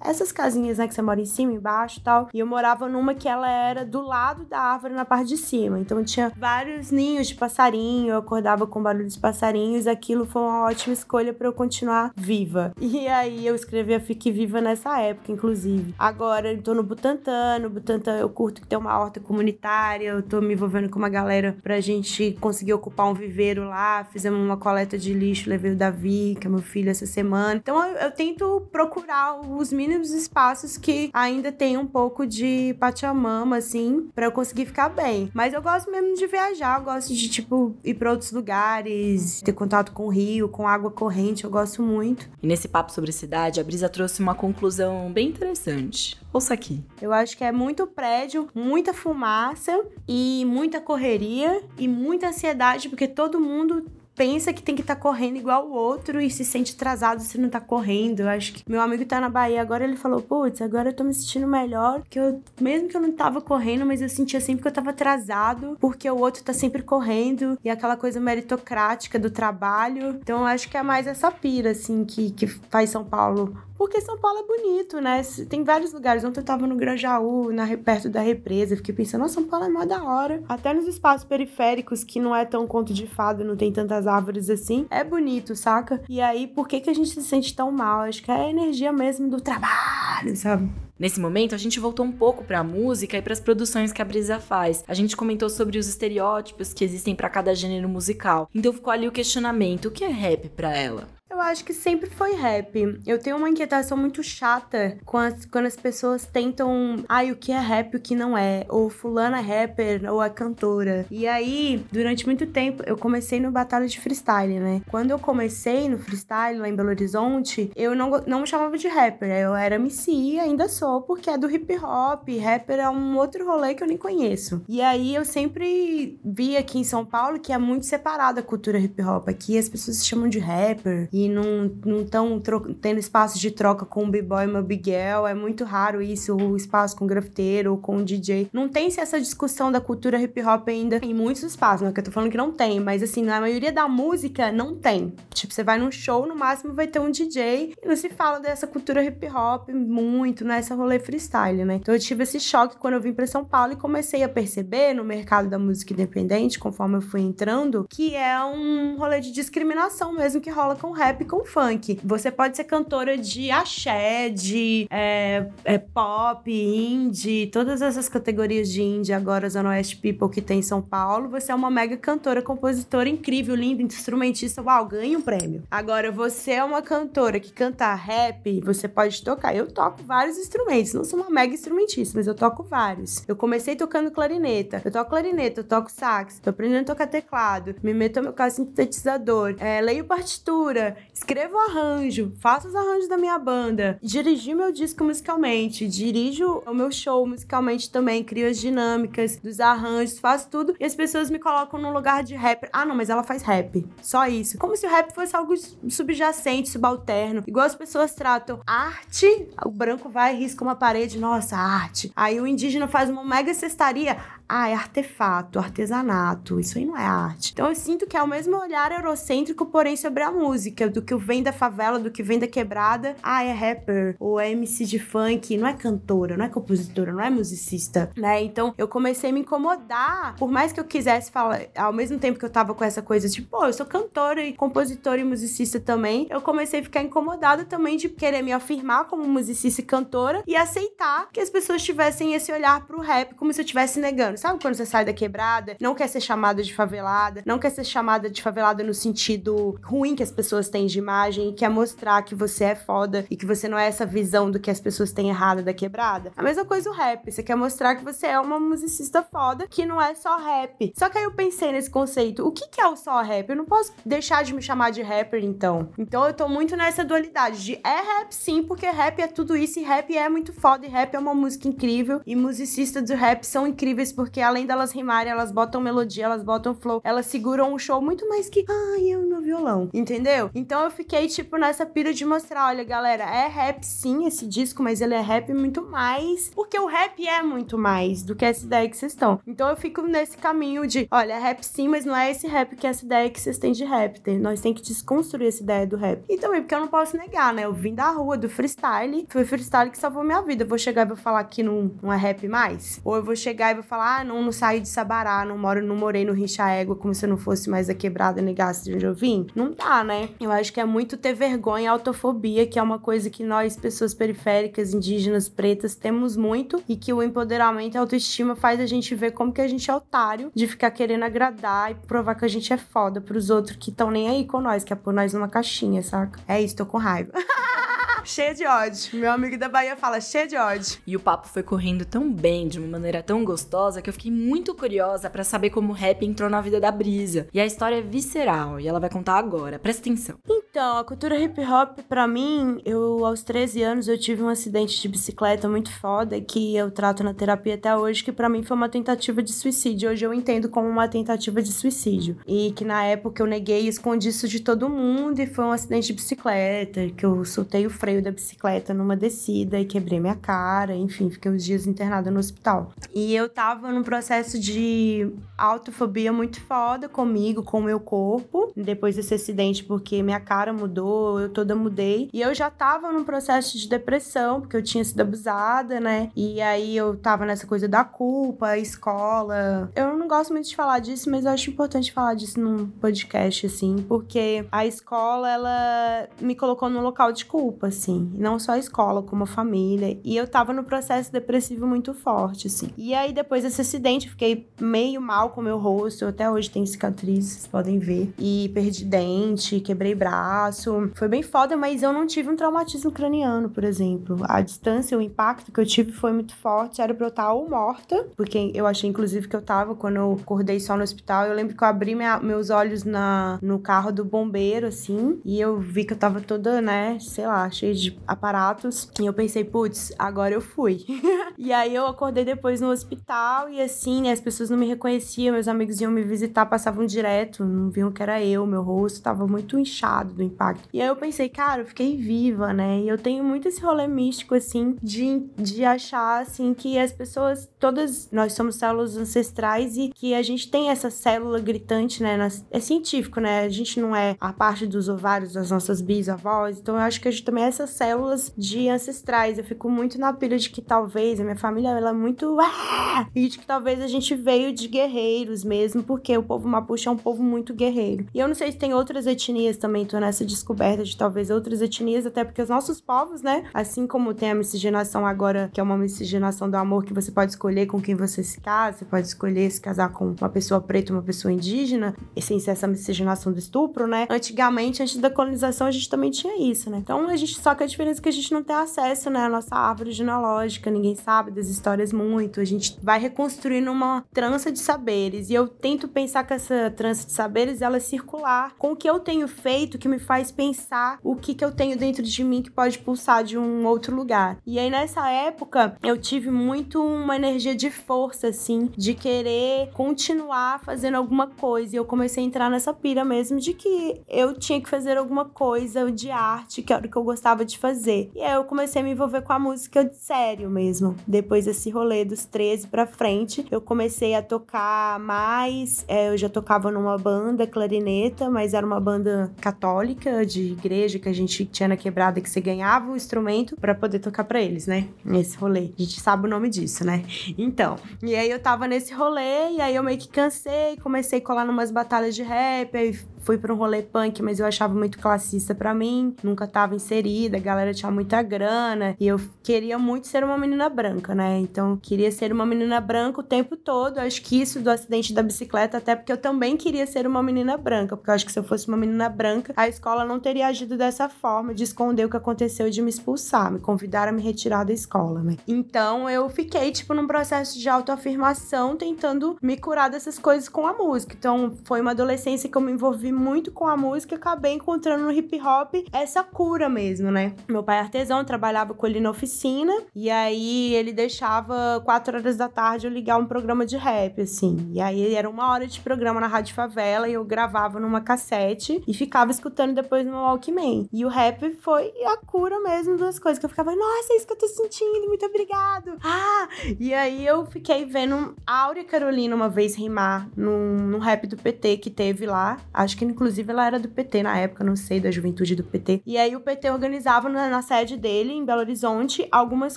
essas 0.00 0.30
casinhas, 0.30 0.78
né, 0.78 0.86
que 0.86 0.94
você 0.94 1.00
mora 1.00 1.20
em 1.20 1.26
cima, 1.26 1.52
embaixo 1.52 2.00
e 2.00 2.02
tal, 2.02 2.28
e 2.34 2.38
eu 2.38 2.46
morava 2.46 2.88
numa 2.88 3.14
que 3.14 3.28
ela 3.28 3.50
era 3.50 3.84
do 3.84 4.02
lado 4.02 4.44
da 4.44 4.58
árvore 4.58 4.92
na 4.94 5.04
parte 5.04 5.28
de 5.28 5.36
cima, 5.36 5.78
então 5.78 6.04
tinha 6.04 6.30
vários 6.36 6.90
ninhos 6.90 7.28
de 7.28 7.34
passarinho, 7.34 8.12
eu 8.12 8.18
acordava 8.18 8.66
com 8.66 8.82
barulho 8.82 9.08
de 9.08 9.18
passarinhos, 9.18 9.86
aquilo 9.86 10.26
foi 10.26 10.42
uma 10.42 10.64
ótima 10.64 10.92
escolha 10.92 11.32
para 11.32 11.46
eu 11.46 11.52
continuar 11.52 11.93
continuar 11.94 12.12
viva. 12.16 12.72
E 12.80 13.06
aí 13.06 13.46
eu 13.46 13.54
escrevi 13.54 13.94
a 13.94 14.00
Fique 14.00 14.30
Viva 14.30 14.60
nessa 14.60 15.00
época, 15.00 15.30
inclusive. 15.30 15.94
Agora 15.98 16.52
eu 16.52 16.62
tô 16.62 16.74
no 16.74 16.82
Butantan, 16.82 17.60
no 17.60 17.70
Butantan 17.70 18.18
eu 18.18 18.28
curto 18.28 18.60
que 18.60 18.66
tem 18.66 18.78
uma 18.78 18.98
horta 18.98 19.20
comunitária, 19.20 20.08
eu 20.08 20.22
tô 20.22 20.40
me 20.40 20.54
envolvendo 20.54 20.88
com 20.88 20.98
uma 20.98 21.08
galera 21.08 21.56
pra 21.62 21.80
gente 21.80 22.36
conseguir 22.40 22.72
ocupar 22.72 23.06
um 23.06 23.14
viveiro 23.14 23.68
lá, 23.68 24.04
fizemos 24.04 24.40
uma 24.40 24.56
coleta 24.56 24.98
de 24.98 25.12
lixo, 25.12 25.48
levei 25.48 25.72
o 25.72 25.76
Davi, 25.76 26.36
que 26.40 26.46
é 26.46 26.50
meu 26.50 26.62
filho, 26.62 26.90
essa 26.90 27.06
semana. 27.06 27.60
Então 27.62 27.82
eu, 27.86 27.96
eu 27.96 28.10
tento 28.10 28.66
procurar 28.72 29.40
os 29.40 29.72
mínimos 29.72 30.10
espaços 30.10 30.76
que 30.76 31.10
ainda 31.12 31.52
tem 31.52 31.76
um 31.76 31.86
pouco 31.86 32.26
de 32.26 32.74
Pachamama, 32.80 33.58
assim, 33.58 34.08
para 34.14 34.26
eu 34.26 34.32
conseguir 34.32 34.66
ficar 34.66 34.88
bem. 34.88 35.30
Mas 35.32 35.52
eu 35.52 35.62
gosto 35.62 35.90
mesmo 35.90 36.14
de 36.14 36.26
viajar, 36.26 36.78
eu 36.78 36.84
gosto 36.84 37.14
de, 37.14 37.28
tipo, 37.28 37.76
ir 37.84 37.94
pra 37.94 38.10
outros 38.10 38.32
lugares, 38.32 39.40
ter 39.42 39.52
contato 39.52 39.92
com 39.92 40.06
o 40.06 40.08
rio, 40.08 40.48
com 40.48 40.66
água 40.66 40.90
corrente, 40.90 41.44
eu 41.44 41.50
gosto 41.50 41.83
muito. 41.84 42.28
E 42.42 42.46
nesse 42.46 42.68
papo 42.68 42.90
sobre 42.90 43.12
cidade, 43.12 43.60
a 43.60 43.64
Brisa 43.64 43.88
trouxe 43.88 44.20
uma 44.20 44.34
conclusão 44.34 45.12
bem 45.12 45.28
interessante. 45.28 46.18
Ouça 46.32 46.54
aqui. 46.54 46.82
Eu 47.00 47.12
acho 47.12 47.36
que 47.36 47.44
é 47.44 47.52
muito 47.52 47.86
prédio, 47.86 48.48
muita 48.54 48.92
fumaça 48.92 49.84
e 50.08 50.44
muita 50.46 50.80
correria 50.80 51.62
e 51.78 51.86
muita 51.86 52.28
ansiedade, 52.28 52.88
porque 52.88 53.06
todo 53.06 53.40
mundo 53.40 53.86
pensa 54.14 54.52
que 54.52 54.62
tem 54.62 54.74
que 54.74 54.80
estar 54.80 54.94
tá 54.94 55.00
correndo 55.00 55.36
igual 55.36 55.66
o 55.66 55.72
outro 55.72 56.20
e 56.20 56.30
se 56.30 56.44
sente 56.44 56.74
atrasado 56.74 57.20
se 57.20 57.38
não 57.38 57.48
tá 57.48 57.60
correndo. 57.60 58.20
Eu 58.20 58.28
acho 58.28 58.52
que 58.52 58.62
meu 58.68 58.80
amigo 58.80 59.04
tá 59.04 59.20
na 59.20 59.28
Bahia 59.28 59.60
agora, 59.60 59.84
ele 59.84 59.96
falou: 59.96 60.20
"Putz, 60.20 60.60
agora 60.62 60.90
eu 60.90 60.94
tô 60.94 61.04
me 61.04 61.14
sentindo 61.14 61.46
melhor, 61.46 62.02
que 62.08 62.18
eu 62.18 62.40
mesmo 62.60 62.88
que 62.88 62.96
eu 62.96 63.00
não 63.00 63.12
tava 63.12 63.40
correndo, 63.40 63.84
mas 63.86 64.00
eu 64.00 64.08
sentia 64.08 64.40
sempre 64.40 64.62
que 64.62 64.68
eu 64.68 64.72
tava 64.72 64.90
atrasado, 64.90 65.76
porque 65.80 66.10
o 66.10 66.18
outro 66.18 66.42
tá 66.42 66.52
sempre 66.52 66.82
correndo 66.82 67.58
e 67.64 67.70
aquela 67.70 67.96
coisa 67.96 68.20
meritocrática 68.20 69.18
do 69.18 69.30
trabalho. 69.30 70.18
Então 70.20 70.40
eu 70.40 70.46
acho 70.46 70.68
que 70.68 70.76
é 70.76 70.82
mais 70.82 71.06
essa 71.06 71.30
pira 71.30 71.70
assim 71.70 72.04
que 72.04 72.30
que 72.30 72.46
faz 72.46 72.90
São 72.90 73.04
Paulo 73.04 73.56
porque 73.76 74.00
São 74.00 74.18
Paulo 74.18 74.38
é 74.38 74.46
bonito, 74.46 75.00
né? 75.00 75.22
Tem 75.48 75.64
vários 75.64 75.92
lugares. 75.92 76.24
Ontem 76.24 76.40
eu 76.40 76.44
tava 76.44 76.66
no 76.66 76.76
Grajaú, 76.76 77.52
na, 77.52 77.66
perto 77.76 78.08
da 78.08 78.20
represa. 78.20 78.76
Fiquei 78.76 78.94
pensando, 78.94 79.22
nossa, 79.22 79.34
São 79.34 79.44
Paulo 79.44 79.66
é 79.66 79.68
mó 79.68 79.84
da 79.84 80.02
hora. 80.02 80.42
Até 80.48 80.72
nos 80.72 80.86
espaços 80.86 81.24
periféricos, 81.24 82.04
que 82.04 82.20
não 82.20 82.34
é 82.34 82.44
tão 82.44 82.66
conto 82.66 82.92
de 82.92 83.06
fada, 83.06 83.44
não 83.44 83.56
tem 83.56 83.72
tantas 83.72 84.06
árvores 84.06 84.48
assim. 84.48 84.86
É 84.90 85.02
bonito, 85.02 85.54
saca? 85.56 86.02
E 86.08 86.20
aí, 86.20 86.46
por 86.46 86.68
que, 86.68 86.80
que 86.80 86.90
a 86.90 86.94
gente 86.94 87.10
se 87.10 87.22
sente 87.22 87.54
tão 87.54 87.70
mal? 87.70 88.00
Acho 88.00 88.22
que 88.22 88.30
é 88.30 88.34
a 88.34 88.50
energia 88.50 88.92
mesmo 88.92 89.28
do 89.28 89.40
trabalho, 89.40 90.36
sabe? 90.36 90.70
Nesse 90.96 91.18
momento, 91.18 91.54
a 91.54 91.58
gente 91.58 91.80
voltou 91.80 92.06
um 92.06 92.12
pouco 92.12 92.44
para 92.44 92.60
a 92.60 92.64
música 92.64 93.18
e 93.18 93.22
para 93.22 93.32
as 93.32 93.40
produções 93.40 93.92
que 93.92 94.00
a 94.00 94.04
Brisa 94.04 94.38
faz. 94.38 94.84
A 94.86 94.94
gente 94.94 95.16
comentou 95.16 95.50
sobre 95.50 95.76
os 95.76 95.88
estereótipos 95.88 96.72
que 96.72 96.84
existem 96.84 97.16
para 97.16 97.28
cada 97.28 97.54
gênero 97.54 97.88
musical. 97.88 98.48
Então 98.54 98.72
ficou 98.72 98.92
ali 98.92 99.08
o 99.08 99.12
questionamento: 99.12 99.86
o 99.86 99.90
que 99.90 100.04
é 100.04 100.08
rap 100.08 100.48
para 100.50 100.74
ela? 100.76 101.08
Eu 101.30 101.40
acho 101.40 101.64
que 101.64 101.72
sempre 101.72 102.08
foi 102.08 102.34
rap. 102.34 103.00
Eu 103.04 103.18
tenho 103.18 103.36
uma 103.36 103.48
inquietação 103.48 103.96
muito 103.96 104.22
chata 104.22 104.96
as, 105.12 105.44
quando 105.46 105.66
as 105.66 105.76
pessoas 105.76 106.24
tentam. 106.24 107.04
Ai, 107.08 107.32
o 107.32 107.36
que 107.36 107.50
é 107.50 107.58
rap 107.58 107.94
e 107.94 107.96
o 107.96 108.00
que 108.00 108.14
não 108.14 108.38
é. 108.38 108.64
Ou 108.68 108.88
fulana 108.88 109.38
é 109.38 109.40
rapper 109.40 110.12
ou 110.12 110.22
é 110.22 110.30
cantora. 110.30 111.06
E 111.10 111.26
aí, 111.26 111.84
durante 111.90 112.24
muito 112.26 112.46
tempo, 112.46 112.82
eu 112.86 112.96
comecei 112.96 113.40
no 113.40 113.50
Batalha 113.50 113.88
de 113.88 113.98
Freestyle, 113.98 114.60
né? 114.60 114.82
Quando 114.88 115.10
eu 115.10 115.18
comecei 115.18 115.88
no 115.88 115.98
freestyle 115.98 116.58
lá 116.58 116.68
em 116.68 116.76
Belo 116.76 116.90
Horizonte, 116.90 117.70
eu 117.74 117.96
não, 117.96 118.10
não 118.26 118.40
me 118.42 118.46
chamava 118.46 118.78
de 118.78 118.86
rapper. 118.86 119.30
Eu 119.30 119.56
era 119.56 119.74
MC, 119.74 120.38
ainda 120.38 120.68
sou, 120.68 121.02
porque 121.02 121.30
é 121.30 121.38
do 121.38 121.50
hip 121.50 121.74
hop. 121.78 122.28
Rapper 122.28 122.78
é 122.78 122.88
um 122.88 123.16
outro 123.16 123.44
rolê 123.44 123.74
que 123.74 123.82
eu 123.82 123.88
nem 123.88 123.96
conheço. 123.96 124.62
E 124.68 124.80
aí 124.80 125.14
eu 125.14 125.24
sempre 125.24 126.20
vi 126.24 126.56
aqui 126.56 126.78
em 126.78 126.84
São 126.84 127.04
Paulo 127.04 127.40
que 127.40 127.52
é 127.52 127.58
muito 127.58 127.86
separada 127.86 128.38
a 128.38 128.42
cultura 128.42 128.78
hip 128.78 129.02
hop. 129.02 129.28
Aqui 129.28 129.58
as 129.58 129.68
pessoas 129.68 129.96
se 129.96 130.06
chamam 130.06 130.28
de 130.28 130.38
rapper. 130.38 131.08
E 131.16 131.28
não 131.28 131.70
estão 132.00 132.42
tendo 132.80 132.98
espaço 132.98 133.38
de 133.38 133.52
troca 133.52 133.86
com 133.86 134.02
o 134.02 134.10
B-Boy 134.10 134.46
e 134.46 134.48
uma 134.48 134.60
Bigel. 134.60 135.28
É 135.28 135.32
muito 135.32 135.62
raro 135.62 136.02
isso, 136.02 136.34
o 136.34 136.56
espaço 136.56 136.96
com 136.96 137.06
grafiteiro 137.06 137.70
ou 137.70 137.78
com 137.78 138.02
DJ. 138.02 138.48
Não 138.52 138.68
tem-se 138.68 138.98
essa 138.98 139.20
discussão 139.20 139.70
da 139.70 139.80
cultura 139.80 140.20
hip 140.20 140.42
hop 140.42 140.66
ainda 140.66 140.98
em 141.00 141.14
muitos 141.14 141.44
espaços, 141.44 141.82
não 141.82 141.90
é 141.90 141.92
que 141.92 142.00
eu 142.00 142.04
tô 142.04 142.10
falando 142.10 142.32
que 142.32 142.36
não 142.36 142.50
tem, 142.50 142.80
mas 142.80 143.00
assim, 143.00 143.22
na 143.22 143.40
maioria 143.40 143.70
da 143.70 143.86
música 143.86 144.50
não 144.50 144.74
tem. 144.74 145.12
Tipo, 145.32 145.54
você 145.54 145.62
vai 145.62 145.78
num 145.78 145.92
show, 145.92 146.26
no 146.26 146.34
máximo 146.34 146.74
vai 146.74 146.88
ter 146.88 146.98
um 146.98 147.12
DJ 147.12 147.74
e 147.80 147.86
não 147.86 147.94
se 147.94 148.08
fala 148.08 148.40
dessa 148.40 148.66
cultura 148.66 149.04
hip 149.04 149.24
hop 149.28 149.68
muito, 149.68 150.44
nessa 150.44 150.74
rolê 150.74 150.98
freestyle, 150.98 151.64
né? 151.64 151.76
Então 151.76 151.94
eu 151.94 152.00
tive 152.00 152.24
esse 152.24 152.40
choque 152.40 152.76
quando 152.76 152.94
eu 152.94 153.00
vim 153.00 153.12
para 153.12 153.24
São 153.28 153.44
Paulo 153.44 153.74
e 153.74 153.76
comecei 153.76 154.24
a 154.24 154.28
perceber 154.28 154.92
no 154.92 155.04
mercado 155.04 155.48
da 155.48 155.60
música 155.60 155.92
independente, 155.92 156.58
conforme 156.58 156.96
eu 156.96 157.02
fui 157.02 157.20
entrando, 157.20 157.86
que 157.88 158.16
é 158.16 158.44
um 158.44 158.96
rolê 158.96 159.20
de 159.20 159.30
discriminação 159.30 160.12
mesmo 160.12 160.40
que 160.40 160.50
rola 160.50 160.74
com 160.74 160.90
rap 160.90 161.03
rap 161.04 161.24
com 161.24 161.44
funk. 161.44 162.00
Você 162.02 162.30
pode 162.30 162.56
ser 162.56 162.64
cantora 162.64 163.16
de 163.16 163.50
axé, 163.50 164.28
de 164.28 164.86
é, 164.90 165.46
é, 165.64 165.78
pop, 165.78 166.50
indie, 166.50 167.46
todas 167.48 167.82
essas 167.82 168.08
categorias 168.08 168.70
de 168.70 168.82
indie 168.82 169.12
agora, 169.12 169.48
Zona 169.48 169.70
Oeste 169.70 169.96
People 169.96 170.30
que 170.30 170.40
tem 170.40 170.60
em 170.60 170.62
São 170.62 170.80
Paulo. 170.80 171.28
Você 171.28 171.52
é 171.52 171.54
uma 171.54 171.70
mega 171.70 171.96
cantora, 171.96 172.40
compositora 172.42 173.08
incrível, 173.08 173.54
linda, 173.54 173.82
instrumentista. 173.82 174.62
Uau, 174.62 174.86
ganha 174.86 175.18
um 175.18 175.22
prêmio. 175.22 175.62
Agora, 175.70 176.10
você 176.10 176.52
é 176.52 176.64
uma 176.64 176.80
cantora 176.80 177.38
que 177.38 177.52
canta 177.52 177.94
rap, 177.94 178.60
você 178.60 178.88
pode 178.88 179.22
tocar. 179.22 179.54
Eu 179.54 179.66
toco 179.66 180.02
vários 180.02 180.38
instrumentos. 180.38 180.94
Não 180.94 181.04
sou 181.04 181.20
uma 181.20 181.30
mega 181.30 181.54
instrumentista, 181.54 182.16
mas 182.16 182.26
eu 182.26 182.34
toco 182.34 182.62
vários. 182.62 183.24
Eu 183.28 183.36
comecei 183.36 183.76
tocando 183.76 184.10
clarineta. 184.10 184.80
Eu 184.84 184.90
toco 184.90 185.10
clarineta, 185.10 185.60
eu 185.60 185.64
toco 185.64 185.90
sax, 185.90 186.38
tô 186.38 186.50
aprendendo 186.50 186.82
a 186.82 186.94
tocar 186.94 187.06
teclado, 187.06 187.74
me 187.82 187.92
meto 187.92 188.16
no 188.16 188.24
meu 188.24 188.32
caso 188.32 188.56
sintetizador, 188.56 189.54
é, 189.58 189.80
leio 189.80 190.04
partitura, 190.04 190.93
escrevo 191.12 191.58
arranjo, 191.58 192.32
faço 192.40 192.68
os 192.68 192.74
arranjos 192.74 193.08
da 193.08 193.16
minha 193.16 193.38
banda, 193.38 193.98
dirigi 194.02 194.54
meu 194.54 194.72
disco 194.72 195.04
musicalmente, 195.04 195.86
dirijo 195.86 196.62
o 196.66 196.74
meu 196.74 196.90
show 196.90 197.26
musicalmente 197.26 197.90
também, 197.90 198.22
crio 198.22 198.48
as 198.48 198.58
dinâmicas 198.58 199.36
dos 199.36 199.60
arranjos, 199.60 200.18
faço 200.18 200.48
tudo 200.50 200.74
e 200.78 200.84
as 200.84 200.94
pessoas 200.94 201.30
me 201.30 201.38
colocam 201.38 201.80
no 201.80 201.92
lugar 201.92 202.22
de 202.22 202.34
rapper. 202.34 202.68
Ah, 202.72 202.84
não, 202.84 202.94
mas 202.94 203.10
ela 203.10 203.22
faz 203.22 203.42
rap. 203.42 203.86
Só 204.02 204.26
isso. 204.26 204.58
Como 204.58 204.76
se 204.76 204.86
o 204.86 204.90
rap 204.90 205.12
fosse 205.14 205.34
algo 205.36 205.54
subjacente, 205.88 206.68
subalterno. 206.68 207.42
Igual 207.46 207.66
as 207.66 207.74
pessoas 207.74 208.14
tratam 208.14 208.60
arte, 208.66 209.48
o 209.64 209.70
branco 209.70 210.08
vai 210.08 210.34
e 210.34 210.38
risca 210.38 210.64
uma 210.64 210.74
parede, 210.74 211.18
nossa, 211.18 211.56
arte. 211.56 212.12
Aí 212.14 212.40
o 212.40 212.46
indígena 212.46 212.88
faz 212.88 213.10
uma 213.10 213.24
mega 213.24 213.52
cestaria. 213.54 214.16
Ah, 214.56 214.68
é 214.68 214.74
artefato, 214.74 215.58
artesanato, 215.58 216.60
isso 216.60 216.78
aí 216.78 216.84
não 216.84 216.96
é 216.96 217.04
arte. 217.04 217.50
Então 217.52 217.68
eu 217.68 217.74
sinto 217.74 218.06
que 218.06 218.16
é 218.16 218.22
o 218.22 218.26
mesmo 218.28 218.56
olhar 218.56 218.92
eurocêntrico, 218.92 219.66
porém 219.66 219.96
sobre 219.96 220.22
a 220.22 220.30
música, 220.30 220.88
do 220.88 221.02
que 221.02 221.12
vem 221.16 221.42
da 221.42 221.52
favela, 221.52 221.98
do 221.98 222.08
que 222.08 222.22
vem 222.22 222.38
da 222.38 222.46
quebrada. 222.46 223.16
Ah, 223.20 223.42
é 223.42 223.50
rapper, 223.50 224.14
ou 224.20 224.38
é 224.38 224.52
MC 224.52 224.84
de 224.84 225.00
funk, 225.00 225.56
não 225.56 225.66
é 225.66 225.72
cantora, 225.72 226.36
não 226.36 226.44
é 226.44 226.48
compositora, 226.48 227.12
não 227.12 227.20
é 227.20 227.30
musicista, 227.30 228.12
né? 228.16 228.44
Então 228.44 228.72
eu 228.78 228.86
comecei 228.86 229.30
a 229.30 229.32
me 229.32 229.40
incomodar, 229.40 230.36
por 230.36 230.48
mais 230.48 230.72
que 230.72 230.78
eu 230.78 230.84
quisesse 230.84 231.32
falar, 231.32 231.62
ao 231.76 231.92
mesmo 231.92 232.20
tempo 232.20 232.38
que 232.38 232.44
eu 232.44 232.50
tava 232.50 232.76
com 232.76 232.84
essa 232.84 233.02
coisa 233.02 233.28
de, 233.28 233.42
pô, 233.42 233.66
eu 233.66 233.72
sou 233.72 233.84
cantora 233.84 234.44
e 234.44 234.52
compositora 234.52 235.20
e 235.20 235.24
musicista 235.24 235.80
também, 235.80 236.28
eu 236.30 236.40
comecei 236.40 236.78
a 236.78 236.82
ficar 236.84 237.02
incomodada 237.02 237.64
também 237.64 237.96
de 237.96 238.08
querer 238.08 238.40
me 238.40 238.52
afirmar 238.52 239.06
como 239.06 239.24
musicista 239.24 239.80
e 239.80 239.84
cantora 239.84 240.44
e 240.46 240.54
aceitar 240.54 241.28
que 241.32 241.40
as 241.40 241.50
pessoas 241.50 241.82
tivessem 241.82 242.34
esse 242.34 242.52
olhar 242.52 242.86
pro 242.86 243.00
rap 243.00 243.34
como 243.34 243.52
se 243.52 243.60
eu 243.60 243.64
estivesse 243.64 243.98
negando 243.98 244.43
Sabe 244.44 244.60
quando 244.60 244.74
você 244.74 244.84
sai 244.84 245.06
da 245.06 245.12
quebrada, 245.14 245.74
não 245.80 245.94
quer 245.94 246.06
ser 246.06 246.20
chamada 246.20 246.62
de 246.62 246.74
favelada, 246.74 247.42
não 247.46 247.58
quer 247.58 247.70
ser 247.70 247.82
chamada 247.82 248.28
de 248.28 248.42
favelada 248.42 248.84
no 248.84 248.92
sentido 248.92 249.80
ruim 249.82 250.14
que 250.14 250.22
as 250.22 250.30
pessoas 250.30 250.68
têm 250.68 250.84
de 250.84 250.98
imagem 250.98 251.48
e 251.48 251.52
quer 251.54 251.70
mostrar 251.70 252.20
que 252.20 252.34
você 252.34 252.64
é 252.64 252.74
foda 252.74 253.24
e 253.30 253.36
que 253.38 253.46
você 253.46 253.70
não 253.70 253.78
é 253.78 253.86
essa 253.86 254.04
visão 254.04 254.50
do 254.50 254.60
que 254.60 254.70
as 254.70 254.78
pessoas 254.78 255.12
têm 255.12 255.30
errada 255.30 255.62
da 255.62 255.72
quebrada? 255.72 256.30
A 256.36 256.42
mesma 256.42 256.62
coisa 256.62 256.90
o 256.90 256.92
rap. 256.92 257.32
Você 257.32 257.42
quer 257.42 257.54
mostrar 257.54 257.94
que 257.94 258.04
você 258.04 258.26
é 258.26 258.38
uma 258.38 258.60
musicista 258.60 259.22
foda 259.22 259.66
que 259.66 259.86
não 259.86 259.98
é 259.98 260.14
só 260.14 260.36
rap. 260.36 260.92
Só 260.94 261.08
que 261.08 261.16
aí 261.16 261.24
eu 261.24 261.32
pensei 261.32 261.72
nesse 261.72 261.88
conceito. 261.88 262.46
O 262.46 262.52
que, 262.52 262.78
é 262.78 262.86
o 262.86 262.96
só 262.96 263.22
rap? 263.22 263.48
Eu 263.48 263.56
não 263.56 263.64
posso 263.64 263.94
deixar 264.04 264.44
de 264.44 264.52
me 264.52 264.60
chamar 264.60 264.90
de 264.90 265.00
rapper, 265.00 265.42
então. 265.42 265.88
Então 265.96 266.22
eu 266.26 266.34
tô 266.34 266.50
muito 266.50 266.76
nessa 266.76 267.02
dualidade 267.02 267.64
de 267.64 267.80
é 267.82 268.18
rap 268.18 268.30
sim, 268.34 268.62
porque 268.62 268.84
rap 268.90 269.18
é 269.20 269.26
tudo 269.26 269.56
isso 269.56 269.78
e 269.78 269.84
rap 269.84 270.14
é 270.14 270.28
muito 270.28 270.52
foda 270.52 270.84
e 270.84 270.90
rap 270.90 271.14
é 271.14 271.18
uma 271.18 271.34
música 271.34 271.66
incrível 271.66 272.20
e 272.26 272.36
musicistas 272.36 273.04
do 273.04 273.14
rap 273.14 273.42
são 273.44 273.66
incríveis 273.66 274.12
por 274.12 274.23
porque 274.24 274.40
além 274.40 274.64
delas 274.64 274.90
rimarem, 274.90 275.30
elas 275.30 275.52
botam 275.52 275.82
melodia, 275.82 276.24
elas 276.24 276.42
botam 276.42 276.74
flow, 276.74 277.02
elas 277.04 277.26
seguram 277.26 277.74
o 277.74 277.78
show 277.78 278.00
muito 278.00 278.26
mais 278.26 278.48
que, 278.48 278.64
ai, 278.66 279.02
eu 279.02 279.20
no 279.20 279.42
violão, 279.42 279.90
entendeu? 279.92 280.50
Então 280.54 280.82
eu 280.82 280.90
fiquei, 280.90 281.28
tipo, 281.28 281.58
nessa 281.58 281.84
pira 281.84 282.10
de 282.14 282.24
mostrar, 282.24 282.68
olha, 282.68 282.82
galera, 282.84 283.24
é 283.24 283.46
rap 283.48 283.84
sim 283.84 284.24
esse 284.26 284.46
disco, 284.46 284.82
mas 284.82 285.02
ele 285.02 285.12
é 285.12 285.20
rap 285.20 285.52
muito 285.52 285.82
mais, 285.82 286.50
porque 286.54 286.78
o 286.80 286.86
rap 286.86 287.22
é 287.28 287.42
muito 287.42 287.76
mais 287.76 288.22
do 288.22 288.34
que 288.34 288.46
essa 288.46 288.64
ideia 288.64 288.88
que 288.88 288.96
vocês 288.96 289.12
estão. 289.12 289.38
Então 289.46 289.68
eu 289.68 289.76
fico 289.76 290.00
nesse 290.00 290.38
caminho 290.38 290.86
de, 290.86 291.06
olha, 291.10 291.34
é 291.34 291.38
rap 291.38 291.62
sim, 291.62 291.86
mas 291.86 292.06
não 292.06 292.16
é 292.16 292.30
esse 292.30 292.46
rap 292.46 292.74
que 292.76 292.86
é 292.86 292.90
essa 292.90 293.04
ideia 293.04 293.28
que 293.28 293.38
vocês 293.38 293.58
têm 293.58 293.72
de 293.72 293.84
rap. 293.84 294.22
Nós 294.38 294.62
tem 294.62 294.72
que 294.72 294.80
desconstruir 294.80 295.48
essa 295.48 295.62
ideia 295.62 295.86
do 295.86 295.96
rap. 295.96 296.24
E 296.30 296.38
também, 296.38 296.62
porque 296.62 296.74
eu 296.74 296.80
não 296.80 296.88
posso 296.88 297.14
negar, 297.14 297.52
né? 297.52 297.66
Eu 297.66 297.74
vim 297.74 297.94
da 297.94 298.08
rua, 298.08 298.38
do 298.38 298.48
freestyle, 298.48 299.26
foi 299.28 299.42
o 299.42 299.46
freestyle 299.46 299.90
que 299.90 299.98
salvou 299.98 300.24
minha 300.24 300.40
vida. 300.40 300.64
Eu 300.64 300.68
vou 300.68 300.78
chegar 300.78 301.02
e 301.02 301.08
vou 301.08 301.16
falar 301.16 301.44
que 301.44 301.62
não, 301.62 301.94
não 302.02 302.10
é 302.10 302.16
rap 302.16 302.48
mais? 302.48 303.02
Ou 303.04 303.16
eu 303.16 303.22
vou 303.22 303.36
chegar 303.36 303.72
e 303.72 303.74
vou 303.74 303.82
falar, 303.82 304.13
ah, 304.20 304.24
não, 304.24 304.42
não 304.42 304.52
saio 304.52 304.80
de 304.80 304.88
Sabará, 304.88 305.44
não 305.44 305.58
moro, 305.58 305.82
não 305.82 305.96
morei 305.96 306.24
no 306.24 306.32
Richa 306.32 306.68
Égua 306.68 306.96
como 306.96 307.14
se 307.14 307.24
eu 307.24 307.28
não 307.28 307.36
fosse 307.36 307.68
mais 307.68 307.88
a 307.88 307.94
quebrada 307.94 308.40
e 308.40 308.44
negasse 308.44 308.84
de 308.84 308.94
onde 308.94 309.04
eu 309.04 309.14
vim. 309.14 309.46
Não 309.54 309.72
dá, 309.72 310.04
né? 310.04 310.28
Eu 310.40 310.50
acho 310.50 310.72
que 310.72 310.80
é 310.80 310.84
muito 310.84 311.16
ter 311.16 311.34
vergonha, 311.34 311.90
autofobia, 311.90 312.66
que 312.66 312.78
é 312.78 312.82
uma 312.82 312.98
coisa 312.98 313.30
que 313.30 313.42
nós, 313.42 313.76
pessoas 313.76 314.14
periféricas, 314.14 314.94
indígenas, 314.94 315.48
pretas, 315.48 315.94
temos 315.94 316.36
muito 316.36 316.82
e 316.88 316.96
que 316.96 317.12
o 317.12 317.22
empoderamento 317.22 317.94
e 317.94 317.98
a 317.98 318.00
autoestima 318.00 318.54
faz 318.54 318.80
a 318.80 318.86
gente 318.86 319.14
ver 319.14 319.32
como 319.32 319.52
que 319.52 319.60
a 319.60 319.68
gente 319.68 319.90
é 319.90 319.94
otário 319.94 320.50
de 320.54 320.66
ficar 320.66 320.90
querendo 320.90 321.24
agradar 321.24 321.92
e 321.92 321.94
provar 321.94 322.34
que 322.34 322.44
a 322.44 322.48
gente 322.48 322.72
é 322.72 322.76
foda 322.76 323.20
pros 323.20 323.50
outros 323.50 323.76
que 323.76 323.90
estão 323.90 324.10
nem 324.10 324.28
aí 324.28 324.44
com 324.46 324.60
nós, 324.60 324.84
que 324.84 324.92
é 324.92 324.96
por 324.96 325.12
nós 325.12 325.32
numa 325.32 325.48
caixinha, 325.48 326.02
saca? 326.02 326.40
É 326.46 326.60
isso, 326.60 326.76
tô 326.76 326.86
com 326.86 326.98
raiva. 326.98 327.32
cheia 328.24 328.54
de 328.54 328.66
ódio. 328.66 329.18
Meu 329.18 329.30
amigo 329.30 329.58
da 329.58 329.68
Bahia 329.68 329.96
fala 329.96 330.20
cheia 330.20 330.46
de 330.46 330.56
ódio. 330.56 330.98
E 331.06 331.16
o 331.16 331.20
papo 331.20 331.48
foi 331.48 331.62
correndo 331.62 332.04
tão 332.04 332.32
bem, 332.32 332.66
de 332.68 332.78
uma 332.78 332.88
maneira 332.88 333.22
tão 333.22 333.44
gostosa, 333.44 334.00
que 334.00 334.08
eu 334.08 334.14
fiquei 334.14 334.30
muito 334.30 334.74
curiosa 334.74 335.28
para 335.28 335.44
saber 335.44 335.70
como 335.70 335.92
o 335.92 335.94
rap 335.94 336.24
entrou 336.24 336.48
na 336.48 336.60
vida 336.60 336.80
da 336.80 336.90
Brisa. 336.90 337.46
E 337.52 337.60
a 337.60 337.66
história 337.66 337.96
é 337.96 338.02
visceral, 338.02 338.80
e 338.80 338.88
ela 338.88 339.00
vai 339.00 339.10
contar 339.10 339.36
agora. 339.36 339.78
Presta 339.78 340.02
atenção. 340.02 340.36
Então, 340.48 340.98
a 340.98 341.04
cultura 341.04 341.38
hip 341.38 341.60
hop, 341.60 342.00
para 342.08 342.26
mim, 342.26 342.80
eu 342.84 343.24
aos 343.24 343.42
13 343.42 343.82
anos 343.82 344.08
eu 344.08 344.18
tive 344.18 344.42
um 344.42 344.48
acidente 344.48 345.00
de 345.00 345.08
bicicleta 345.08 345.68
muito 345.68 345.92
foda 345.92 346.40
que 346.40 346.76
eu 346.76 346.90
trato 346.90 347.22
na 347.22 347.34
terapia 347.34 347.74
até 347.74 347.96
hoje, 347.96 348.24
que 348.24 348.32
para 348.32 348.48
mim 348.48 348.62
foi 348.62 348.76
uma 348.76 348.88
tentativa 348.88 349.42
de 349.42 349.52
suicídio. 349.52 350.10
Hoje 350.10 350.24
eu 350.24 350.34
entendo 350.34 350.68
como 350.68 350.88
uma 350.88 351.08
tentativa 351.08 351.62
de 351.62 351.72
suicídio. 351.72 352.36
E 352.46 352.72
que 352.72 352.84
na 352.84 353.04
época 353.04 353.42
eu 353.42 353.46
neguei 353.46 353.82
e 353.82 353.88
escondi 353.88 354.28
isso 354.28 354.48
de 354.48 354.60
todo 354.60 354.88
mundo, 354.88 355.40
e 355.40 355.46
foi 355.46 355.64
um 355.64 355.70
acidente 355.70 356.08
de 356.08 356.14
bicicleta, 356.14 357.08
que 357.16 357.24
eu 357.24 357.44
soltei 357.44 357.86
o 357.86 357.90
freio 357.90 358.13
freio 358.14 358.22
da 358.22 358.30
bicicleta 358.30 358.94
numa 358.94 359.16
descida 359.16 359.80
e 359.80 359.84
quebrei 359.84 360.20
minha 360.20 360.36
cara, 360.36 360.94
enfim, 360.94 361.30
fiquei 361.30 361.50
uns 361.50 361.64
dias 361.64 361.86
internada 361.86 362.30
no 362.30 362.38
hospital. 362.38 362.92
E 363.14 363.34
eu 363.34 363.48
tava 363.48 363.90
num 363.90 364.02
processo 364.02 364.58
de 364.58 365.32
autofobia 365.56 366.32
muito 366.32 366.60
foda 366.60 367.08
comigo, 367.08 367.62
com 367.62 367.80
o 367.80 367.82
meu 367.82 367.98
corpo, 367.98 368.72
depois 368.76 369.16
desse 369.16 369.34
acidente, 369.34 369.82
porque 369.82 370.22
minha 370.22 370.40
cara 370.40 370.72
mudou, 370.72 371.40
eu 371.40 371.48
toda 371.48 371.74
mudei. 371.74 372.28
E 372.32 372.40
eu 372.40 372.54
já 372.54 372.70
tava 372.70 373.10
num 373.10 373.24
processo 373.24 373.78
de 373.78 373.88
depressão, 373.88 374.60
porque 374.60 374.76
eu 374.76 374.82
tinha 374.82 375.04
sido 375.04 375.20
abusada, 375.20 375.98
né? 375.98 376.30
E 376.36 376.60
aí 376.60 376.96
eu 376.96 377.16
tava 377.16 377.44
nessa 377.44 377.66
coisa 377.66 377.88
da 377.88 378.04
culpa, 378.04 378.78
escola. 378.78 379.90
Eu 379.96 380.16
não 380.16 380.28
gosto 380.28 380.52
muito 380.52 380.68
de 380.68 380.76
falar 380.76 380.98
disso, 381.00 381.30
mas 381.30 381.44
eu 381.44 381.50
acho 381.50 381.70
importante 381.70 382.12
falar 382.12 382.34
disso 382.34 382.60
num 382.60 382.86
podcast, 382.86 383.66
assim, 383.66 383.96
porque 384.08 384.66
a 384.70 384.86
escola, 384.86 385.50
ela 385.50 386.28
me 386.40 386.54
colocou 386.54 386.88
num 386.88 387.00
local 387.00 387.32
de 387.32 387.44
culpa, 387.44 387.88
assim. 388.04 388.30
Não 388.34 388.58
só 388.58 388.72
a 388.72 388.78
escola, 388.78 389.22
como 389.22 389.44
a 389.44 389.46
família. 389.46 390.18
E 390.22 390.36
eu 390.36 390.46
tava 390.46 390.72
no 390.72 390.84
processo 390.84 391.32
depressivo 391.32 391.86
muito 391.86 392.12
forte, 392.12 392.66
assim. 392.66 392.90
E 392.96 393.14
aí, 393.14 393.32
depois 393.32 393.62
desse 393.62 393.80
acidente, 393.80 394.30
fiquei 394.30 394.68
meio 394.80 395.20
mal 395.20 395.50
com 395.50 395.60
o 395.60 395.64
meu 395.64 395.78
rosto. 395.78 396.24
Eu 396.24 396.28
até 396.28 396.50
hoje 396.50 396.70
tenho 396.70 396.86
cicatrizes, 396.86 397.52
vocês 397.52 397.66
podem 397.66 397.98
ver. 397.98 398.32
E 398.38 398.70
perdi 398.74 399.04
dente, 399.04 399.80
quebrei 399.80 400.14
braço. 400.14 401.10
Foi 401.14 401.28
bem 401.28 401.42
foda, 401.42 401.76
mas 401.76 402.02
eu 402.02 402.12
não 402.12 402.26
tive 402.26 402.50
um 402.50 402.56
traumatismo 402.56 403.10
craniano, 403.10 403.70
por 403.70 403.84
exemplo. 403.84 404.38
A 404.42 404.60
distância, 404.60 405.16
o 405.16 405.22
impacto 405.22 405.72
que 405.72 405.80
eu 405.80 405.86
tive 405.86 406.12
foi 406.12 406.32
muito 406.32 406.54
forte. 406.54 407.00
Era 407.00 407.14
pra 407.14 407.26
eu 407.26 407.30
estar 407.30 407.52
ou 407.52 407.68
morta, 407.68 408.26
porque 408.36 408.70
eu 408.74 408.86
achei, 408.86 409.08
inclusive, 409.08 409.48
que 409.48 409.56
eu 409.56 409.62
tava 409.62 409.94
quando 409.94 410.16
eu 410.16 410.38
acordei 410.40 410.78
só 410.78 410.96
no 410.96 411.02
hospital. 411.02 411.46
Eu 411.46 411.54
lembro 411.54 411.76
que 411.76 411.82
eu 411.82 411.88
abri 411.88 412.14
minha, 412.14 412.38
meus 412.38 412.70
olhos 412.70 413.04
na, 413.04 413.58
no 413.62 413.78
carro 413.78 414.12
do 414.12 414.24
bombeiro, 414.24 414.86
assim, 414.86 415.40
e 415.44 415.60
eu 415.60 415.78
vi 415.78 416.04
que 416.04 416.12
eu 416.12 416.16
tava 416.16 416.40
toda, 416.40 416.80
né, 416.80 417.18
sei 417.20 417.46
lá, 417.46 417.68
cheia 417.70 417.93
de 418.00 418.18
aparatos. 418.26 419.10
E 419.20 419.26
eu 419.26 419.32
pensei, 419.32 419.64
putz, 419.64 420.12
agora 420.18 420.54
eu 420.54 420.60
fui. 420.60 421.04
e 421.58 421.72
aí 421.72 421.94
eu 421.94 422.06
acordei 422.06 422.44
depois 422.44 422.80
no 422.80 422.90
hospital 422.90 423.68
e 423.68 423.80
assim, 423.80 424.22
né, 424.22 424.32
as 424.32 424.40
pessoas 424.40 424.70
não 424.70 424.78
me 424.78 424.86
reconheciam, 424.86 425.54
meus 425.54 425.68
amigos 425.68 426.00
iam 426.00 426.10
me 426.10 426.22
visitar, 426.22 426.66
passavam 426.66 427.06
direto, 427.06 427.64
não 427.64 427.90
viam 427.90 428.10
que 428.10 428.22
era 428.22 428.42
eu, 428.42 428.66
meu 428.66 428.82
rosto 428.82 429.22
tava 429.22 429.46
muito 429.46 429.78
inchado 429.78 430.34
do 430.34 430.42
impacto. 430.42 430.88
E 430.92 431.00
aí 431.00 431.08
eu 431.08 431.16
pensei, 431.16 431.48
cara, 431.48 431.82
eu 431.82 431.86
fiquei 431.86 432.16
viva, 432.16 432.72
né? 432.72 433.00
E 433.00 433.08
eu 433.08 433.18
tenho 433.18 433.42
muito 433.44 433.68
esse 433.68 433.80
rolê 433.80 434.06
místico, 434.06 434.54
assim, 434.54 434.96
de, 435.02 435.46
de 435.56 435.84
achar, 435.84 436.42
assim, 436.42 436.74
que 436.74 436.98
as 436.98 437.12
pessoas, 437.12 437.68
todas 437.78 438.28
nós 438.30 438.52
somos 438.52 438.76
células 438.76 439.16
ancestrais 439.16 439.96
e 439.96 440.10
que 440.14 440.34
a 440.34 440.42
gente 440.42 440.70
tem 440.70 440.90
essa 440.90 441.10
célula 441.10 441.60
gritante, 441.60 442.22
né? 442.22 442.36
É 442.70 442.80
científico, 442.80 443.40
né? 443.40 443.60
A 443.60 443.68
gente 443.68 444.00
não 444.00 444.14
é 444.14 444.36
a 444.40 444.52
parte 444.52 444.86
dos 444.86 445.08
ovários 445.08 445.52
das 445.52 445.70
nossas 445.70 446.00
bisavós, 446.00 446.78
então 446.78 446.96
eu 446.96 447.00
acho 447.00 447.20
que 447.20 447.28
a 447.28 447.30
gente 447.30 447.44
também 447.44 447.64
é 447.64 447.70
essa 447.74 447.86
células 447.86 448.52
de 448.56 448.88
ancestrais. 448.88 449.58
Eu 449.58 449.64
fico 449.64 449.90
muito 449.90 450.18
na 450.18 450.32
pilha 450.32 450.56
de 450.56 450.70
que 450.70 450.80
talvez 450.80 451.40
a 451.40 451.42
minha 451.42 451.56
família 451.56 451.88
ela 451.88 452.10
é 452.10 452.12
muito 452.12 452.56
ah! 452.60 453.26
e 453.34 453.48
de 453.48 453.58
que 453.58 453.66
talvez 453.66 454.00
a 454.00 454.06
gente 454.06 454.34
veio 454.34 454.72
de 454.72 454.86
guerreiros 454.86 455.64
mesmo, 455.64 456.02
porque 456.02 456.36
o 456.36 456.42
povo 456.42 456.68
mapuche 456.68 457.08
é 457.08 457.10
um 457.10 457.16
povo 457.16 457.42
muito 457.42 457.74
guerreiro. 457.74 458.26
E 458.32 458.38
eu 458.38 458.46
não 458.46 458.54
sei 458.54 458.70
se 458.70 458.78
tem 458.78 458.94
outras 458.94 459.26
etnias 459.26 459.76
também, 459.76 460.06
tô 460.06 460.18
nessa 460.18 460.44
descoberta 460.44 461.02
de 461.02 461.16
talvez 461.16 461.50
outras 461.50 461.82
etnias, 461.82 462.26
até 462.26 462.44
porque 462.44 462.62
os 462.62 462.68
nossos 462.68 463.00
povos, 463.00 463.42
né, 463.42 463.64
assim 463.74 464.06
como 464.06 464.34
tem 464.34 464.50
a 464.50 464.54
miscigenação 464.54 465.26
agora, 465.26 465.70
que 465.72 465.80
é 465.80 465.82
uma 465.82 465.96
miscigenação 465.96 466.70
do 466.70 466.76
amor 466.76 467.04
que 467.04 467.12
você 467.12 467.32
pode 467.32 467.52
escolher 467.52 467.86
com 467.86 468.00
quem 468.00 468.14
você 468.14 468.42
se 468.42 468.60
casa, 468.60 468.98
você 468.98 469.04
pode 469.04 469.26
escolher 469.26 469.70
se 469.70 469.80
casar 469.80 470.12
com 470.12 470.34
uma 470.40 470.48
pessoa 470.48 470.80
preta, 470.80 471.12
uma 471.12 471.22
pessoa 471.22 471.52
indígena, 471.52 472.14
sem 472.40 472.60
ser 472.60 472.72
essa 472.72 472.86
miscigenação 472.86 473.52
do 473.52 473.58
estupro, 473.58 474.06
né? 474.06 474.26
Antigamente, 474.30 475.02
antes 475.02 475.16
da 475.16 475.30
colonização, 475.30 475.86
a 475.86 475.90
gente 475.90 476.08
também 476.08 476.30
tinha 476.30 476.70
isso, 476.70 476.90
né? 476.90 476.98
Então 476.98 477.28
a 477.28 477.36
gente 477.36 477.58
só 477.64 477.74
que 477.74 477.82
a 477.82 477.86
diferença 477.86 478.20
é 478.20 478.22
que 478.22 478.28
a 478.28 478.32
gente 478.32 478.52
não 478.52 478.62
tem 478.62 478.76
acesso, 478.76 479.30
né, 479.30 479.40
à 479.40 479.48
nossa 479.48 479.74
árvore 479.74 480.12
genealógica, 480.12 480.90
ninguém 480.90 481.14
sabe 481.14 481.50
das 481.50 481.66
histórias 481.66 482.12
muito. 482.12 482.60
A 482.60 482.64
gente 482.64 482.98
vai 483.02 483.18
reconstruindo 483.18 483.90
uma 483.90 484.22
trança 484.34 484.70
de 484.70 484.78
saberes 484.78 485.48
e 485.48 485.54
eu 485.54 485.66
tento 485.66 486.06
pensar 486.06 486.44
que 486.44 486.52
essa 486.52 486.92
trança 486.94 487.24
de 487.24 487.32
saberes 487.32 487.80
ela 487.80 487.96
é 487.96 488.00
circular 488.00 488.74
com 488.76 488.92
o 488.92 488.96
que 488.96 489.08
eu 489.08 489.18
tenho 489.18 489.48
feito 489.48 489.96
que 489.96 490.06
me 490.06 490.18
faz 490.18 490.52
pensar 490.52 491.18
o 491.22 491.36
que 491.36 491.54
que 491.54 491.64
eu 491.64 491.72
tenho 491.72 491.96
dentro 491.96 492.22
de 492.22 492.44
mim 492.44 492.60
que 492.60 492.70
pode 492.70 492.98
pulsar 492.98 493.42
de 493.42 493.56
um 493.56 493.86
outro 493.86 494.14
lugar. 494.14 494.58
E 494.66 494.78
aí 494.78 494.90
nessa 494.90 495.30
época 495.30 495.96
eu 496.02 496.18
tive 496.18 496.50
muito 496.50 497.02
uma 497.02 497.34
energia 497.34 497.74
de 497.74 497.90
força 497.90 498.48
assim, 498.48 498.90
de 498.94 499.14
querer 499.14 499.90
continuar 499.94 500.80
fazendo 500.80 501.14
alguma 501.14 501.46
coisa. 501.46 501.96
E 501.96 501.98
eu 501.98 502.04
comecei 502.04 502.44
a 502.44 502.46
entrar 502.46 502.68
nessa 502.68 502.92
pira 502.92 503.24
mesmo 503.24 503.58
de 503.58 503.72
que 503.72 504.20
eu 504.28 504.52
tinha 504.52 504.82
que 504.82 504.90
fazer 504.90 505.16
alguma 505.16 505.46
coisa 505.46 506.12
de 506.12 506.30
arte, 506.30 506.82
que 506.82 506.92
era 506.92 507.06
o 507.06 507.10
que 507.10 507.16
eu 507.16 507.24
gostava 507.24 507.53
de 507.62 507.76
fazer. 507.76 508.30
E 508.34 508.40
aí 508.40 508.54
eu 508.54 508.64
comecei 508.64 509.02
a 509.02 509.04
me 509.04 509.10
envolver 509.10 509.42
com 509.42 509.52
a 509.52 509.58
música 509.58 510.02
de 510.02 510.16
sério 510.16 510.70
mesmo. 510.70 511.14
Depois 511.26 511.66
desse 511.66 511.90
rolê 511.90 512.24
dos 512.24 512.46
13 512.46 512.86
pra 512.86 513.06
frente, 513.06 513.66
eu 513.70 513.82
comecei 513.82 514.34
a 514.34 514.40
tocar 514.40 515.20
mais. 515.20 516.06
É, 516.08 516.30
eu 516.30 516.38
já 516.38 516.48
tocava 516.48 516.90
numa 516.90 517.18
banda 517.18 517.66
clarineta, 517.66 518.48
mas 518.48 518.72
era 518.72 518.86
uma 518.86 519.00
banda 519.00 519.52
católica 519.60 520.46
de 520.46 520.72
igreja 520.72 521.18
que 521.18 521.28
a 521.28 521.32
gente 521.34 521.66
tinha 521.66 521.88
na 521.88 521.96
quebrada 521.96 522.40
que 522.40 522.48
você 522.48 522.60
ganhava 522.60 523.12
o 523.12 523.16
instrumento 523.16 523.76
para 523.76 523.94
poder 523.94 524.20
tocar 524.20 524.44
para 524.44 524.60
eles, 524.62 524.86
né? 524.86 525.08
Nesse 525.22 525.58
rolê. 525.58 525.90
A 525.98 526.02
gente 526.02 526.20
sabe 526.20 526.46
o 526.46 526.50
nome 526.50 526.70
disso, 526.70 527.04
né? 527.04 527.24
Então, 527.58 527.96
e 528.22 528.34
aí 528.34 528.50
eu 528.50 528.60
tava 528.60 528.86
nesse 528.86 529.12
rolê 529.12 529.72
e 529.72 529.80
aí 529.80 529.94
eu 529.94 530.02
meio 530.02 530.18
que 530.18 530.28
cansei, 530.28 530.96
comecei 531.02 531.38
a 531.38 531.42
colar 531.42 531.64
numas 531.64 531.90
batalhas 531.90 532.34
de 532.34 532.42
rap, 532.42 532.96
aí 532.96 533.18
fui 533.44 533.58
para 533.58 533.72
um 533.72 533.76
rolê 533.76 534.02
punk, 534.02 534.42
mas 534.42 534.58
eu 534.58 534.66
achava 534.66 534.94
muito 534.94 535.18
classista 535.18 535.74
para 535.74 535.94
mim, 535.94 536.34
nunca 536.42 536.66
tava 536.66 536.94
inserida, 536.94 537.56
a 537.56 537.60
galera 537.60 537.92
tinha 537.92 538.10
muita 538.10 538.42
grana 538.42 539.14
e 539.20 539.26
eu 539.26 539.40
queria 539.62 539.98
muito 539.98 540.26
ser 540.26 540.42
uma 540.42 540.56
menina 540.56 540.88
branca, 540.88 541.34
né? 541.34 541.58
Então, 541.58 541.96
queria 541.96 542.32
ser 542.32 542.52
uma 542.52 542.64
menina 542.64 543.00
branca 543.00 543.40
o 543.40 543.42
tempo 543.42 543.76
todo. 543.76 544.18
Acho 544.18 544.42
que 544.42 544.60
isso 544.60 544.80
do 544.80 544.90
acidente 544.90 545.32
da 545.32 545.42
bicicleta, 545.42 545.98
até 545.98 546.16
porque 546.16 546.32
eu 546.32 546.36
também 546.36 546.76
queria 546.76 547.06
ser 547.06 547.26
uma 547.26 547.42
menina 547.42 547.76
branca, 547.76 548.16
porque 548.16 548.30
eu 548.30 548.34
acho 548.34 548.46
que 548.46 548.52
se 548.52 548.58
eu 548.58 548.64
fosse 548.64 548.88
uma 548.88 548.96
menina 548.96 549.28
branca, 549.28 549.72
a 549.76 549.88
escola 549.88 550.24
não 550.24 550.40
teria 550.40 550.66
agido 550.66 550.96
dessa 550.96 551.28
forma 551.28 551.74
de 551.74 551.84
esconder 551.84 552.24
o 552.24 552.30
que 552.30 552.36
aconteceu 552.36 552.88
de 552.88 553.02
me 553.02 553.10
expulsar, 553.10 553.70
me 553.70 553.78
convidar 553.78 554.28
a 554.28 554.32
me 554.32 554.42
retirar 554.42 554.84
da 554.84 554.92
escola, 554.92 555.42
né? 555.42 555.56
Então, 555.68 556.30
eu 556.30 556.48
fiquei 556.48 556.90
tipo 556.92 557.12
num 557.12 557.26
processo 557.26 557.78
de 557.78 557.88
autoafirmação, 557.88 558.96
tentando 558.96 559.56
me 559.60 559.76
curar 559.76 560.08
dessas 560.08 560.38
coisas 560.38 560.68
com 560.68 560.86
a 560.86 560.92
música. 560.92 561.34
Então, 561.38 561.74
foi 561.84 562.00
uma 562.00 562.12
adolescência 562.12 562.68
que 562.70 562.76
eu 562.76 562.82
me 562.82 562.92
envolvi 562.92 563.33
muito 563.34 563.72
com 563.72 563.86
a 563.86 563.96
música 563.96 564.36
acabei 564.36 564.72
encontrando 564.72 565.24
no 565.24 565.32
hip 565.32 565.60
hop 565.60 565.94
essa 566.12 566.42
cura 566.42 566.88
mesmo, 566.88 567.30
né? 567.30 567.54
Meu 567.68 567.82
pai 567.82 567.98
é 567.98 568.00
artesão, 568.00 568.44
trabalhava 568.44 568.94
com 568.94 569.06
ele 569.06 569.20
na 569.20 569.30
oficina 569.30 569.92
e 570.14 570.30
aí 570.30 570.94
ele 570.94 571.12
deixava 571.12 572.00
quatro 572.04 572.36
horas 572.36 572.56
da 572.56 572.68
tarde 572.68 573.06
eu 573.06 573.12
ligar 573.12 573.38
um 573.38 573.46
programa 573.46 573.86
de 573.86 573.96
rap, 573.96 574.40
assim. 574.40 574.90
E 574.92 575.00
aí 575.00 575.34
era 575.34 575.48
uma 575.48 575.70
hora 575.70 575.86
de 575.86 576.00
programa 576.00 576.40
na 576.40 576.46
Rádio 576.46 576.74
Favela 576.74 577.28
e 577.28 577.34
eu 577.34 577.44
gravava 577.44 577.98
numa 577.98 578.20
cassete 578.20 579.02
e 579.06 579.14
ficava 579.14 579.50
escutando 579.50 579.94
depois 579.94 580.26
no 580.26 580.32
Walkman. 580.32 581.08
E 581.12 581.24
o 581.24 581.28
rap 581.28 581.70
foi 581.80 582.12
a 582.26 582.36
cura 582.36 582.80
mesmo 582.80 583.16
das 583.16 583.38
coisas 583.38 583.58
que 583.58 583.66
eu 583.66 583.70
ficava, 583.70 583.94
nossa, 583.94 584.32
é 584.32 584.36
isso 584.36 584.46
que 584.46 584.52
eu 584.52 584.58
tô 584.58 584.68
sentindo, 584.68 585.26
muito 585.28 585.46
obrigado. 585.46 586.16
Ah! 586.22 586.68
E 586.98 587.12
aí 587.12 587.46
eu 587.46 587.64
fiquei 587.66 588.04
vendo 588.04 588.54
a 588.66 588.84
Áurea 588.84 589.04
Carolina 589.04 589.54
uma 589.54 589.68
vez 589.68 589.94
rimar 589.94 590.48
num 590.56 591.18
rap 591.18 591.46
do 591.46 591.56
PT 591.56 591.98
que 591.98 592.10
teve 592.10 592.46
lá. 592.46 592.78
Acho 592.92 593.16
que 593.16 593.23
inclusive 593.30 593.70
ela 593.70 593.86
era 593.86 593.98
do 593.98 594.08
PT 594.08 594.42
na 594.42 594.58
época, 594.58 594.84
não 594.84 594.96
sei, 594.96 595.20
da 595.20 595.30
juventude 595.30 595.74
do 595.74 595.84
PT. 595.84 596.22
E 596.26 596.36
aí 596.36 596.54
o 596.54 596.60
PT 596.60 596.90
organizava 596.90 597.48
na, 597.48 597.68
na 597.68 597.82
sede 597.82 598.16
dele, 598.16 598.52
em 598.52 598.64
Belo 598.64 598.80
Horizonte, 598.80 599.46
algumas 599.50 599.96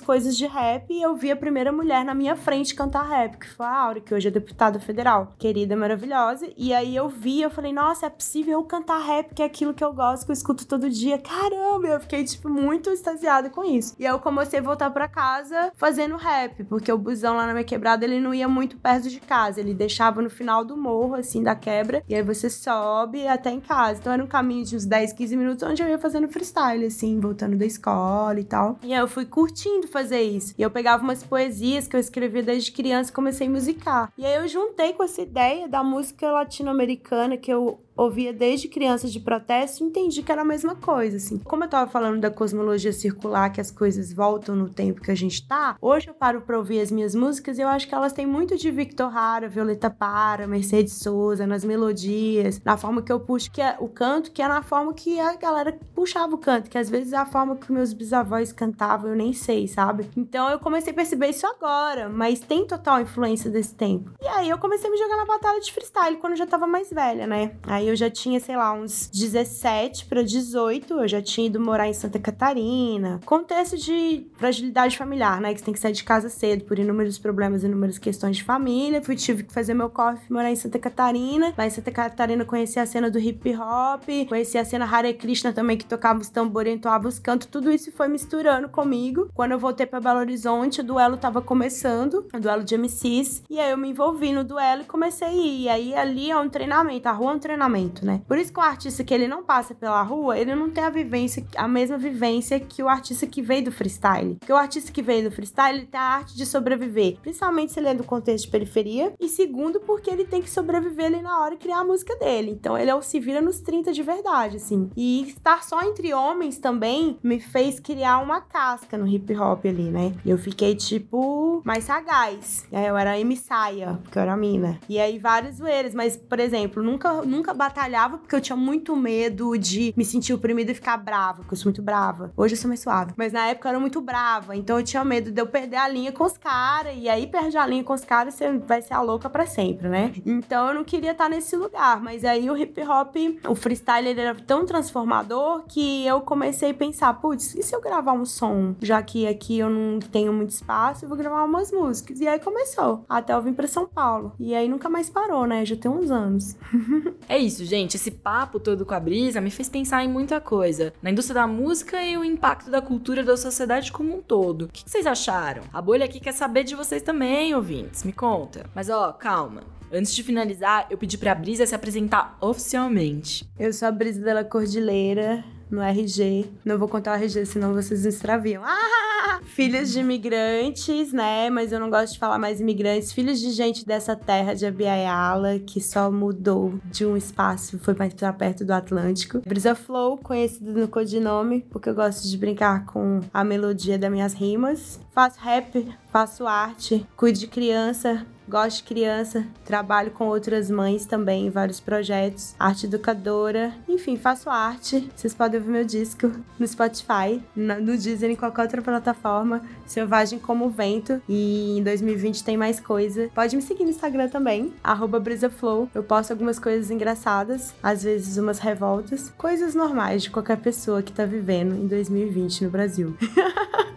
coisas 0.00 0.36
de 0.36 0.46
rap 0.46 0.92
e 0.92 1.02
eu 1.02 1.14
vi 1.14 1.30
a 1.30 1.36
primeira 1.36 1.72
mulher 1.72 2.04
na 2.04 2.14
minha 2.14 2.36
frente 2.36 2.74
cantar 2.74 3.08
rap, 3.08 3.36
que 3.38 3.48
foi 3.48 3.66
a 3.66 3.78
Áurea, 3.78 4.02
que 4.02 4.14
hoje 4.14 4.28
é 4.28 4.30
deputada 4.30 4.78
federal. 4.78 5.34
Querida, 5.38 5.76
maravilhosa. 5.76 6.48
E 6.56 6.72
aí 6.72 6.94
eu 6.94 7.08
vi, 7.08 7.42
eu 7.42 7.50
falei, 7.50 7.72
nossa, 7.72 8.06
é 8.06 8.10
possível 8.10 8.54
eu 8.54 8.64
cantar 8.64 8.98
rap, 8.98 9.34
que 9.34 9.42
é 9.42 9.46
aquilo 9.46 9.74
que 9.74 9.84
eu 9.84 9.92
gosto, 9.92 10.24
que 10.24 10.30
eu 10.30 10.34
escuto 10.34 10.66
todo 10.66 10.88
dia. 10.90 11.18
Caramba, 11.18 11.88
eu 11.88 12.00
fiquei, 12.00 12.24
tipo, 12.24 12.48
muito 12.48 12.90
extasiada 12.90 13.50
com 13.50 13.64
isso. 13.64 13.94
E 13.98 14.06
aí 14.06 14.12
eu 14.12 14.18
comecei 14.18 14.58
a 14.58 14.62
voltar 14.62 14.90
para 14.90 15.08
casa 15.08 15.72
fazendo 15.76 16.16
rap, 16.16 16.64
porque 16.64 16.92
o 16.92 16.98
busão 16.98 17.36
lá 17.36 17.46
na 17.46 17.52
minha 17.52 17.64
quebrada, 17.64 18.04
ele 18.04 18.20
não 18.20 18.34
ia 18.34 18.48
muito 18.48 18.76
perto 18.76 19.08
de 19.08 19.20
casa, 19.20 19.60
ele 19.60 19.74
deixava 19.74 20.22
no 20.22 20.30
final 20.30 20.64
do 20.64 20.76
morro, 20.76 21.14
assim, 21.14 21.42
da 21.42 21.54
quebra, 21.54 22.02
e 22.08 22.14
aí 22.14 22.22
você 22.22 22.48
sobe 22.48 23.17
até 23.26 23.50
em 23.50 23.60
casa. 23.60 24.00
Então 24.00 24.12
era 24.12 24.22
um 24.22 24.26
caminho 24.26 24.64
de 24.64 24.76
uns 24.76 24.84
10, 24.84 25.12
15 25.12 25.36
minutos 25.36 25.62
onde 25.62 25.82
eu 25.82 25.88
ia 25.88 25.98
fazendo 25.98 26.28
freestyle, 26.28 26.84
assim, 26.84 27.18
voltando 27.18 27.56
da 27.56 27.66
escola 27.66 28.38
e 28.38 28.44
tal. 28.44 28.78
E 28.82 28.92
aí 28.92 29.00
eu 29.00 29.08
fui 29.08 29.24
curtindo 29.24 29.88
fazer 29.88 30.20
isso. 30.20 30.54
E 30.58 30.62
eu 30.62 30.70
pegava 30.70 31.02
umas 31.02 31.22
poesias 31.22 31.88
que 31.88 31.96
eu 31.96 32.00
escrevia 32.00 32.42
desde 32.42 32.70
criança 32.70 33.10
e 33.10 33.14
comecei 33.14 33.46
a 33.46 33.50
musicar. 33.50 34.12
E 34.16 34.24
aí 34.24 34.36
eu 34.36 34.46
juntei 34.46 34.92
com 34.92 35.02
essa 35.02 35.22
ideia 35.22 35.68
da 35.68 35.82
música 35.82 36.30
latino-americana 36.30 37.36
que 37.36 37.52
eu 37.52 37.80
ouvia 37.98 38.32
desde 38.32 38.68
criança 38.68 39.08
de 39.08 39.18
protesto 39.18 39.82
entendi 39.82 40.22
que 40.22 40.30
era 40.30 40.42
a 40.42 40.44
mesma 40.44 40.76
coisa, 40.76 41.16
assim. 41.16 41.38
Como 41.38 41.64
eu 41.64 41.68
tava 41.68 41.90
falando 41.90 42.20
da 42.20 42.30
cosmologia 42.30 42.92
circular, 42.92 43.50
que 43.50 43.60
as 43.60 43.72
coisas 43.72 44.12
voltam 44.12 44.54
no 44.54 44.68
tempo 44.68 45.00
que 45.00 45.10
a 45.10 45.14
gente 45.14 45.46
tá, 45.46 45.76
hoje 45.82 46.08
eu 46.08 46.14
paro 46.14 46.40
pra 46.42 46.56
ouvir 46.56 46.80
as 46.80 46.92
minhas 46.92 47.14
músicas 47.14 47.58
e 47.58 47.62
eu 47.62 47.68
acho 47.68 47.88
que 47.88 47.94
elas 47.94 48.12
têm 48.12 48.24
muito 48.24 48.56
de 48.56 48.70
Victor 48.70 49.14
Hara, 49.14 49.48
Violeta 49.48 49.90
Para, 49.90 50.46
Mercedes 50.46 50.94
Souza, 50.94 51.46
nas 51.46 51.64
melodias, 51.64 52.60
na 52.64 52.76
forma 52.76 53.02
que 53.02 53.10
eu 53.10 53.18
puxo 53.18 53.50
que 53.50 53.60
é 53.60 53.76
o 53.80 53.88
canto, 53.88 54.30
que 54.30 54.40
é 54.40 54.46
na 54.46 54.62
forma 54.62 54.94
que 54.94 55.18
a 55.18 55.34
galera 55.34 55.76
puxava 55.94 56.34
o 56.34 56.38
canto, 56.38 56.70
que 56.70 56.78
às 56.78 56.88
vezes 56.88 57.12
é 57.12 57.16
a 57.16 57.26
forma 57.26 57.56
que 57.56 57.72
meus 57.72 57.92
bisavós 57.92 58.52
cantavam, 58.52 59.10
eu 59.10 59.16
nem 59.16 59.32
sei, 59.32 59.66
sabe? 59.66 60.08
Então 60.16 60.48
eu 60.48 60.60
comecei 60.60 60.92
a 60.92 60.96
perceber 60.96 61.30
isso 61.30 61.46
agora, 61.46 62.08
mas 62.08 62.38
tem 62.38 62.64
total 62.64 63.00
influência 63.00 63.50
desse 63.50 63.74
tempo. 63.74 64.12
E 64.22 64.28
aí 64.28 64.48
eu 64.48 64.58
comecei 64.58 64.88
a 64.88 64.92
me 64.92 64.98
jogar 64.98 65.16
na 65.16 65.24
batalha 65.24 65.60
de 65.60 65.72
freestyle 65.72 66.16
quando 66.18 66.34
eu 66.34 66.38
já 66.38 66.46
tava 66.46 66.66
mais 66.66 66.90
velha, 66.90 67.26
né? 67.26 67.56
Aí 67.66 67.87
eu 67.88 67.96
já 67.96 68.10
tinha, 68.10 68.38
sei 68.40 68.56
lá, 68.56 68.72
uns 68.72 69.08
17 69.12 70.06
para 70.06 70.22
18, 70.22 70.94
eu 70.94 71.08
já 71.08 71.22
tinha 71.22 71.46
ido 71.46 71.60
morar 71.60 71.88
em 71.88 71.92
Santa 71.92 72.18
Catarina. 72.18 73.20
Contexto 73.24 73.76
de 73.76 74.26
fragilidade 74.36 74.96
familiar, 74.96 75.40
né? 75.40 75.52
Que 75.52 75.60
você 75.60 75.64
tem 75.64 75.74
que 75.74 75.80
sair 75.80 75.92
de 75.92 76.04
casa 76.04 76.28
cedo 76.28 76.64
por 76.64 76.78
inúmeros 76.78 77.18
problemas, 77.18 77.64
inúmeras 77.64 77.98
questões 77.98 78.36
de 78.36 78.44
família. 78.44 79.02
Fui, 79.02 79.16
tive 79.16 79.44
que 79.44 79.52
fazer 79.52 79.74
meu 79.74 79.90
corre, 79.90 80.18
morar 80.30 80.50
em 80.50 80.56
Santa 80.56 80.78
Catarina. 80.78 81.54
Lá 81.56 81.66
em 81.66 81.70
Santa 81.70 81.90
Catarina 81.90 82.44
conheci 82.44 82.78
a 82.78 82.86
cena 82.86 83.10
do 83.10 83.18
hip 83.18 83.54
hop, 83.56 84.04
conheci 84.28 84.58
a 84.58 84.64
cena 84.64 84.84
Hare 84.84 85.14
Krishna 85.14 85.52
também, 85.52 85.76
que 85.76 85.84
tocava 85.84 86.20
os 86.20 86.28
tambores, 86.28 86.74
entoava 86.74 87.08
os 87.08 87.18
cantos. 87.18 87.48
Tudo 87.48 87.70
isso 87.70 87.90
foi 87.92 88.08
misturando 88.08 88.68
comigo. 88.68 89.28
Quando 89.34 89.52
eu 89.52 89.58
voltei 89.58 89.86
para 89.86 90.00
Belo 90.00 90.18
Horizonte, 90.18 90.80
o 90.80 90.84
duelo 90.84 91.16
tava 91.16 91.40
começando, 91.40 92.26
o 92.34 92.40
duelo 92.40 92.64
de 92.64 92.76
MCs. 92.76 93.42
E 93.48 93.58
aí 93.58 93.70
eu 93.70 93.78
me 93.78 93.88
envolvi 93.90 94.32
no 94.32 94.44
duelo 94.44 94.82
e 94.82 94.84
comecei 94.84 95.28
a 95.28 95.32
ir. 95.32 95.62
E 95.62 95.68
aí 95.68 95.94
ali 95.94 96.30
é 96.30 96.36
um 96.36 96.48
treinamento, 96.48 97.08
a 97.08 97.12
rua 97.12 97.32
é 97.32 97.34
um 97.34 97.38
treinamento 97.38 97.77
né? 98.04 98.22
Por 98.26 98.38
isso 98.38 98.52
que 98.52 98.60
o 98.60 98.62
artista 98.62 99.04
que 99.04 99.14
ele 99.14 99.28
não 99.28 99.42
passa 99.42 99.74
pela 99.74 100.02
rua, 100.02 100.38
ele 100.38 100.54
não 100.54 100.70
tem 100.70 100.84
a 100.84 100.90
vivência, 100.90 101.46
a 101.56 101.68
mesma 101.68 101.98
vivência 101.98 102.58
que 102.58 102.82
o 102.82 102.88
artista 102.88 103.26
que 103.26 103.42
veio 103.42 103.64
do 103.64 103.72
freestyle. 103.72 104.36
Porque 104.36 104.52
o 104.52 104.56
artista 104.56 104.92
que 104.92 105.02
veio 105.02 105.28
do 105.28 105.34
freestyle, 105.34 105.78
ele 105.78 105.86
tem 105.86 106.00
a 106.00 106.04
arte 106.04 106.36
de 106.36 106.46
sobreviver, 106.46 107.18
principalmente 107.20 107.72
se 107.72 107.80
ele 107.80 107.88
é 107.88 107.94
do 107.94 108.04
contexto 108.04 108.46
de 108.46 108.50
periferia, 108.50 109.12
e 109.20 109.28
segundo, 109.28 109.80
porque 109.80 110.10
ele 110.10 110.24
tem 110.24 110.42
que 110.42 110.50
sobreviver 110.50 111.06
ali 111.06 111.22
na 111.22 111.40
hora 111.40 111.54
e 111.54 111.58
criar 111.58 111.80
a 111.80 111.84
música 111.84 112.16
dele. 112.16 112.50
Então 112.50 112.76
ele 112.76 112.90
é 112.90 112.94
o 112.94 113.02
se 113.02 113.20
vira 113.20 113.40
nos 113.40 113.60
30 113.60 113.92
de 113.92 114.02
verdade, 114.02 114.56
assim. 114.56 114.90
E 114.96 115.22
estar 115.22 115.62
só 115.62 115.82
entre 115.82 116.12
homens 116.12 116.58
também 116.58 117.18
me 117.22 117.40
fez 117.40 117.78
criar 117.80 118.18
uma 118.18 118.40
casca 118.40 118.96
no 118.96 119.06
hip 119.06 119.34
hop 119.36 119.64
ali, 119.66 119.90
né? 119.90 120.14
Eu 120.24 120.38
fiquei, 120.38 120.74
tipo, 120.74 121.62
mais 121.64 121.84
sagaz. 121.84 122.66
É, 122.72 122.88
eu 122.88 122.96
era 122.96 123.18
emissaia, 123.18 123.98
porque 124.02 124.18
eu 124.18 124.22
era 124.22 124.36
mina. 124.36 124.78
E 124.88 124.98
aí 124.98 125.18
vários 125.18 125.56
zoeiras, 125.56 125.94
mas, 125.94 126.16
por 126.16 126.40
exemplo, 126.40 126.82
nunca, 126.82 127.22
nunca 127.22 127.52
batalhava 127.68 128.18
porque 128.18 128.34
eu 128.34 128.40
tinha 128.40 128.56
muito 128.56 128.96
medo 128.96 129.56
de 129.56 129.92
me 129.96 130.04
sentir 130.04 130.32
oprimida 130.32 130.72
e 130.72 130.74
ficar 130.74 130.96
brava, 130.96 131.38
porque 131.38 131.54
eu 131.54 131.58
sou 131.58 131.66
muito 131.66 131.82
brava. 131.82 132.32
Hoje 132.36 132.54
eu 132.54 132.58
sou 132.58 132.68
mais 132.68 132.80
suave. 132.80 133.12
Mas 133.16 133.32
na 133.32 133.46
época 133.46 133.68
eu 133.68 133.70
era 133.70 133.80
muito 133.80 134.00
brava, 134.00 134.56
então 134.56 134.78
eu 134.78 134.84
tinha 134.84 135.04
medo 135.04 135.30
de 135.30 135.40
eu 135.40 135.46
perder 135.46 135.76
a 135.76 135.88
linha 135.88 136.10
com 136.10 136.24
os 136.24 136.36
caras. 136.36 136.94
E 136.96 137.08
aí, 137.08 137.26
perde 137.26 137.56
a 137.56 137.66
linha 137.66 137.84
com 137.84 137.92
os 137.92 138.04
caras, 138.04 138.34
você 138.34 138.58
vai 138.58 138.80
ser 138.80 138.94
a 138.94 139.00
louca 139.00 139.28
para 139.28 139.46
sempre, 139.46 139.88
né? 139.88 140.12
Então 140.24 140.68
eu 140.68 140.74
não 140.74 140.84
queria 140.84 141.12
estar 141.12 141.28
nesse 141.28 141.56
lugar. 141.56 142.00
Mas 142.00 142.24
aí 142.24 142.50
o 142.50 142.56
hip 142.56 142.80
hop, 142.82 143.14
o 143.48 143.54
freestyle, 143.54 144.08
ele 144.08 144.20
era 144.20 144.34
tão 144.34 144.64
transformador 144.64 145.64
que 145.68 146.06
eu 146.06 146.20
comecei 146.22 146.70
a 146.70 146.74
pensar: 146.74 147.12
putz, 147.14 147.54
e 147.54 147.62
se 147.62 147.74
eu 147.74 147.80
gravar 147.80 148.12
um 148.12 148.24
som? 148.24 148.74
Já 148.80 149.02
que 149.02 149.26
aqui 149.26 149.58
eu 149.58 149.68
não 149.68 149.98
tenho 149.98 150.32
muito 150.32 150.50
espaço, 150.50 151.04
eu 151.04 151.08
vou 151.08 151.18
gravar 151.18 151.44
umas 151.44 151.70
músicas. 151.70 152.20
E 152.20 152.26
aí 152.26 152.38
começou, 152.38 153.04
até 153.08 153.34
eu 153.34 153.42
vim 153.42 153.52
pra 153.52 153.68
São 153.68 153.86
Paulo. 153.86 154.32
E 154.38 154.54
aí 154.54 154.68
nunca 154.68 154.88
mais 154.88 155.10
parou, 155.10 155.46
né? 155.46 155.64
Já 155.64 155.76
tem 155.76 155.90
uns 155.90 156.10
anos. 156.10 156.56
é 157.28 157.38
isso, 157.38 157.47
gente. 157.50 157.96
Esse 157.96 158.10
papo 158.10 158.60
todo 158.60 158.84
com 158.84 158.94
a 158.94 159.00
Brisa 159.00 159.40
me 159.40 159.50
fez 159.50 159.68
pensar 159.68 160.04
em 160.04 160.08
muita 160.08 160.40
coisa. 160.40 160.92
Na 161.02 161.10
indústria 161.10 161.34
da 161.34 161.46
música 161.46 162.02
e 162.02 162.16
o 162.16 162.24
impacto 162.24 162.70
da 162.70 162.82
cultura 162.82 163.22
da 163.22 163.36
sociedade 163.36 163.92
como 163.92 164.16
um 164.16 164.22
todo. 164.22 164.62
O 164.62 164.68
que 164.68 164.88
vocês 164.88 165.06
acharam? 165.06 165.62
A 165.72 165.80
bolha 165.80 166.04
aqui 166.04 166.20
quer 166.20 166.32
saber 166.32 166.64
de 166.64 166.74
vocês 166.74 167.02
também, 167.02 167.54
ouvintes. 167.54 168.04
Me 168.04 168.12
conta. 168.12 168.68
Mas 168.74 168.88
ó, 168.88 169.12
calma. 169.12 169.62
Antes 169.92 170.14
de 170.14 170.22
finalizar, 170.22 170.86
eu 170.90 170.98
pedi 170.98 171.16
pra 171.16 171.34
Brisa 171.34 171.64
se 171.64 171.74
apresentar 171.74 172.36
oficialmente. 172.40 173.48
Eu 173.58 173.72
sou 173.72 173.88
a 173.88 173.90
Brisa 173.90 174.20
dela 174.20 174.44
Cordilheira, 174.44 175.42
no 175.70 175.80
RG. 175.80 176.46
Não 176.64 176.78
vou 176.78 176.88
contar 176.88 177.12
o 177.12 177.22
RG, 177.22 177.46
senão 177.46 177.72
vocês 177.72 178.04
extraviam. 178.04 178.62
Ah! 178.64 179.07
Filhos 179.42 179.92
de 179.92 180.00
imigrantes, 180.00 181.12
né? 181.12 181.50
Mas 181.50 181.72
eu 181.72 181.80
não 181.80 181.90
gosto 181.90 182.12
de 182.12 182.18
falar 182.18 182.38
mais 182.38 182.60
imigrantes. 182.60 183.12
Filhos 183.12 183.40
de 183.40 183.50
gente 183.50 183.84
dessa 183.84 184.14
terra 184.14 184.54
de 184.54 184.66
Abiaiala, 184.66 185.58
que 185.58 185.80
só 185.80 186.10
mudou 186.10 186.78
de 186.84 187.04
um 187.04 187.16
espaço, 187.16 187.78
foi 187.78 187.94
mais 187.94 188.14
pra 188.14 188.32
perto 188.32 188.64
do 188.64 188.72
Atlântico. 188.72 189.40
Brisa 189.46 189.74
Flow, 189.74 190.16
conhecido 190.18 190.72
no 190.72 190.88
codinome, 190.88 191.66
porque 191.70 191.88
eu 191.88 191.94
gosto 191.94 192.28
de 192.28 192.36
brincar 192.36 192.84
com 192.86 193.20
a 193.32 193.42
melodia 193.42 193.98
das 193.98 194.10
minhas 194.10 194.34
rimas. 194.34 195.00
Faço 195.12 195.40
rap, 195.40 195.88
faço 196.12 196.46
arte, 196.46 197.06
cuido 197.16 197.38
de 197.38 197.46
criança, 197.46 198.26
gosto 198.48 198.78
de 198.78 198.82
criança, 198.84 199.46
trabalho 199.64 200.10
com 200.10 200.26
outras 200.26 200.70
mães 200.70 201.04
também 201.04 201.46
em 201.46 201.50
vários 201.50 201.80
projetos, 201.80 202.54
arte 202.58 202.86
educadora, 202.86 203.74
enfim, 203.88 204.16
faço 204.16 204.48
arte. 204.48 205.08
Vocês 205.14 205.34
podem 205.34 205.60
ouvir 205.60 205.70
meu 205.70 205.84
disco 205.84 206.30
no 206.58 206.66
Spotify, 206.66 207.42
no 207.54 207.96
Deezer, 207.96 208.30
em 208.30 208.36
qualquer 208.36 208.62
outra 208.62 208.82
plataforma, 208.82 209.62
Selvagem 209.86 210.38
como 210.38 210.66
o 210.66 210.70
Vento. 210.70 211.20
E 211.28 211.78
em 211.78 211.82
2020 211.82 212.42
tem 212.42 212.56
mais 212.56 212.80
coisa. 212.80 213.28
Pode 213.34 213.54
me 213.54 213.62
seguir 213.62 213.84
no 213.84 213.90
Instagram 213.90 214.28
também, 214.28 214.72
brisaflow. 215.20 215.88
Eu 215.94 216.02
posto 216.02 216.30
algumas 216.30 216.58
coisas 216.58 216.90
engraçadas, 216.90 217.74
às 217.82 218.02
vezes 218.02 218.38
umas 218.38 218.58
revoltas, 218.58 219.32
coisas 219.36 219.74
normais 219.74 220.22
de 220.22 220.30
qualquer 220.30 220.58
pessoa 220.58 221.02
que 221.02 221.12
tá 221.12 221.24
vivendo 221.24 221.74
em 221.74 221.86
2020 221.86 222.64
no 222.64 222.70
Brasil. 222.70 223.16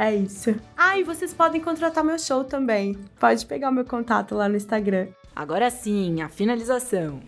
É 0.00 0.14
isso. 0.14 0.54
Ah, 0.74 0.98
e 0.98 1.04
vocês 1.04 1.34
podem 1.34 1.60
contratar 1.60 2.02
meu 2.02 2.18
show 2.18 2.42
também. 2.42 2.96
Pode 3.18 3.44
pegar 3.44 3.68
o 3.68 3.72
meu 3.72 3.84
contato 3.84 4.34
lá 4.34 4.48
no 4.48 4.56
Instagram. 4.56 5.08
Agora 5.36 5.68
sim, 5.68 6.22
a 6.22 6.28
finalização. 6.30 7.20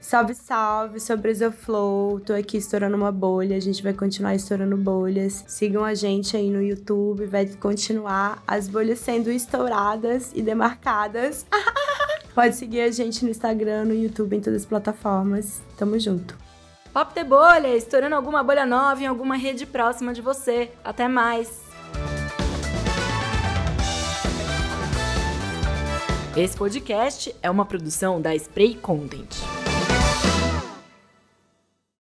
Salve, 0.00 0.34
salve, 0.34 1.00
sou 1.00 1.12
a 1.12 1.16
Brisa 1.18 1.52
Flow, 1.52 2.18
tô 2.20 2.32
aqui 2.32 2.56
estourando 2.56 2.96
uma 2.96 3.12
bolha, 3.12 3.54
a 3.54 3.60
gente 3.60 3.82
vai 3.82 3.92
continuar 3.92 4.34
estourando 4.34 4.74
bolhas. 4.74 5.44
Sigam 5.46 5.84
a 5.84 5.92
gente 5.92 6.34
aí 6.34 6.48
no 6.48 6.62
YouTube, 6.62 7.26
vai 7.26 7.44
continuar 7.46 8.42
as 8.46 8.68
bolhas 8.68 9.00
sendo 9.00 9.30
estouradas 9.30 10.32
e 10.34 10.40
demarcadas. 10.40 11.44
Pode 12.34 12.56
seguir 12.56 12.80
a 12.80 12.90
gente 12.90 13.22
no 13.22 13.30
Instagram, 13.30 13.84
no 13.84 13.94
YouTube, 13.94 14.34
em 14.34 14.40
todas 14.40 14.62
as 14.62 14.66
plataformas. 14.66 15.60
Tamo 15.76 15.98
junto. 15.98 16.34
Pop 16.90 17.14
de 17.14 17.24
bolha, 17.24 17.76
estourando 17.76 18.14
alguma 18.14 18.42
bolha 18.42 18.64
nova 18.64 19.02
em 19.02 19.06
alguma 19.06 19.36
rede 19.36 19.66
próxima 19.66 20.14
de 20.14 20.22
você. 20.22 20.70
Até 20.82 21.06
mais! 21.06 21.63
Esse 26.36 26.56
podcast 26.56 27.32
é 27.40 27.48
uma 27.48 27.64
produção 27.64 28.20
da 28.20 28.34
Spray 28.34 28.74
Content. 28.74 29.63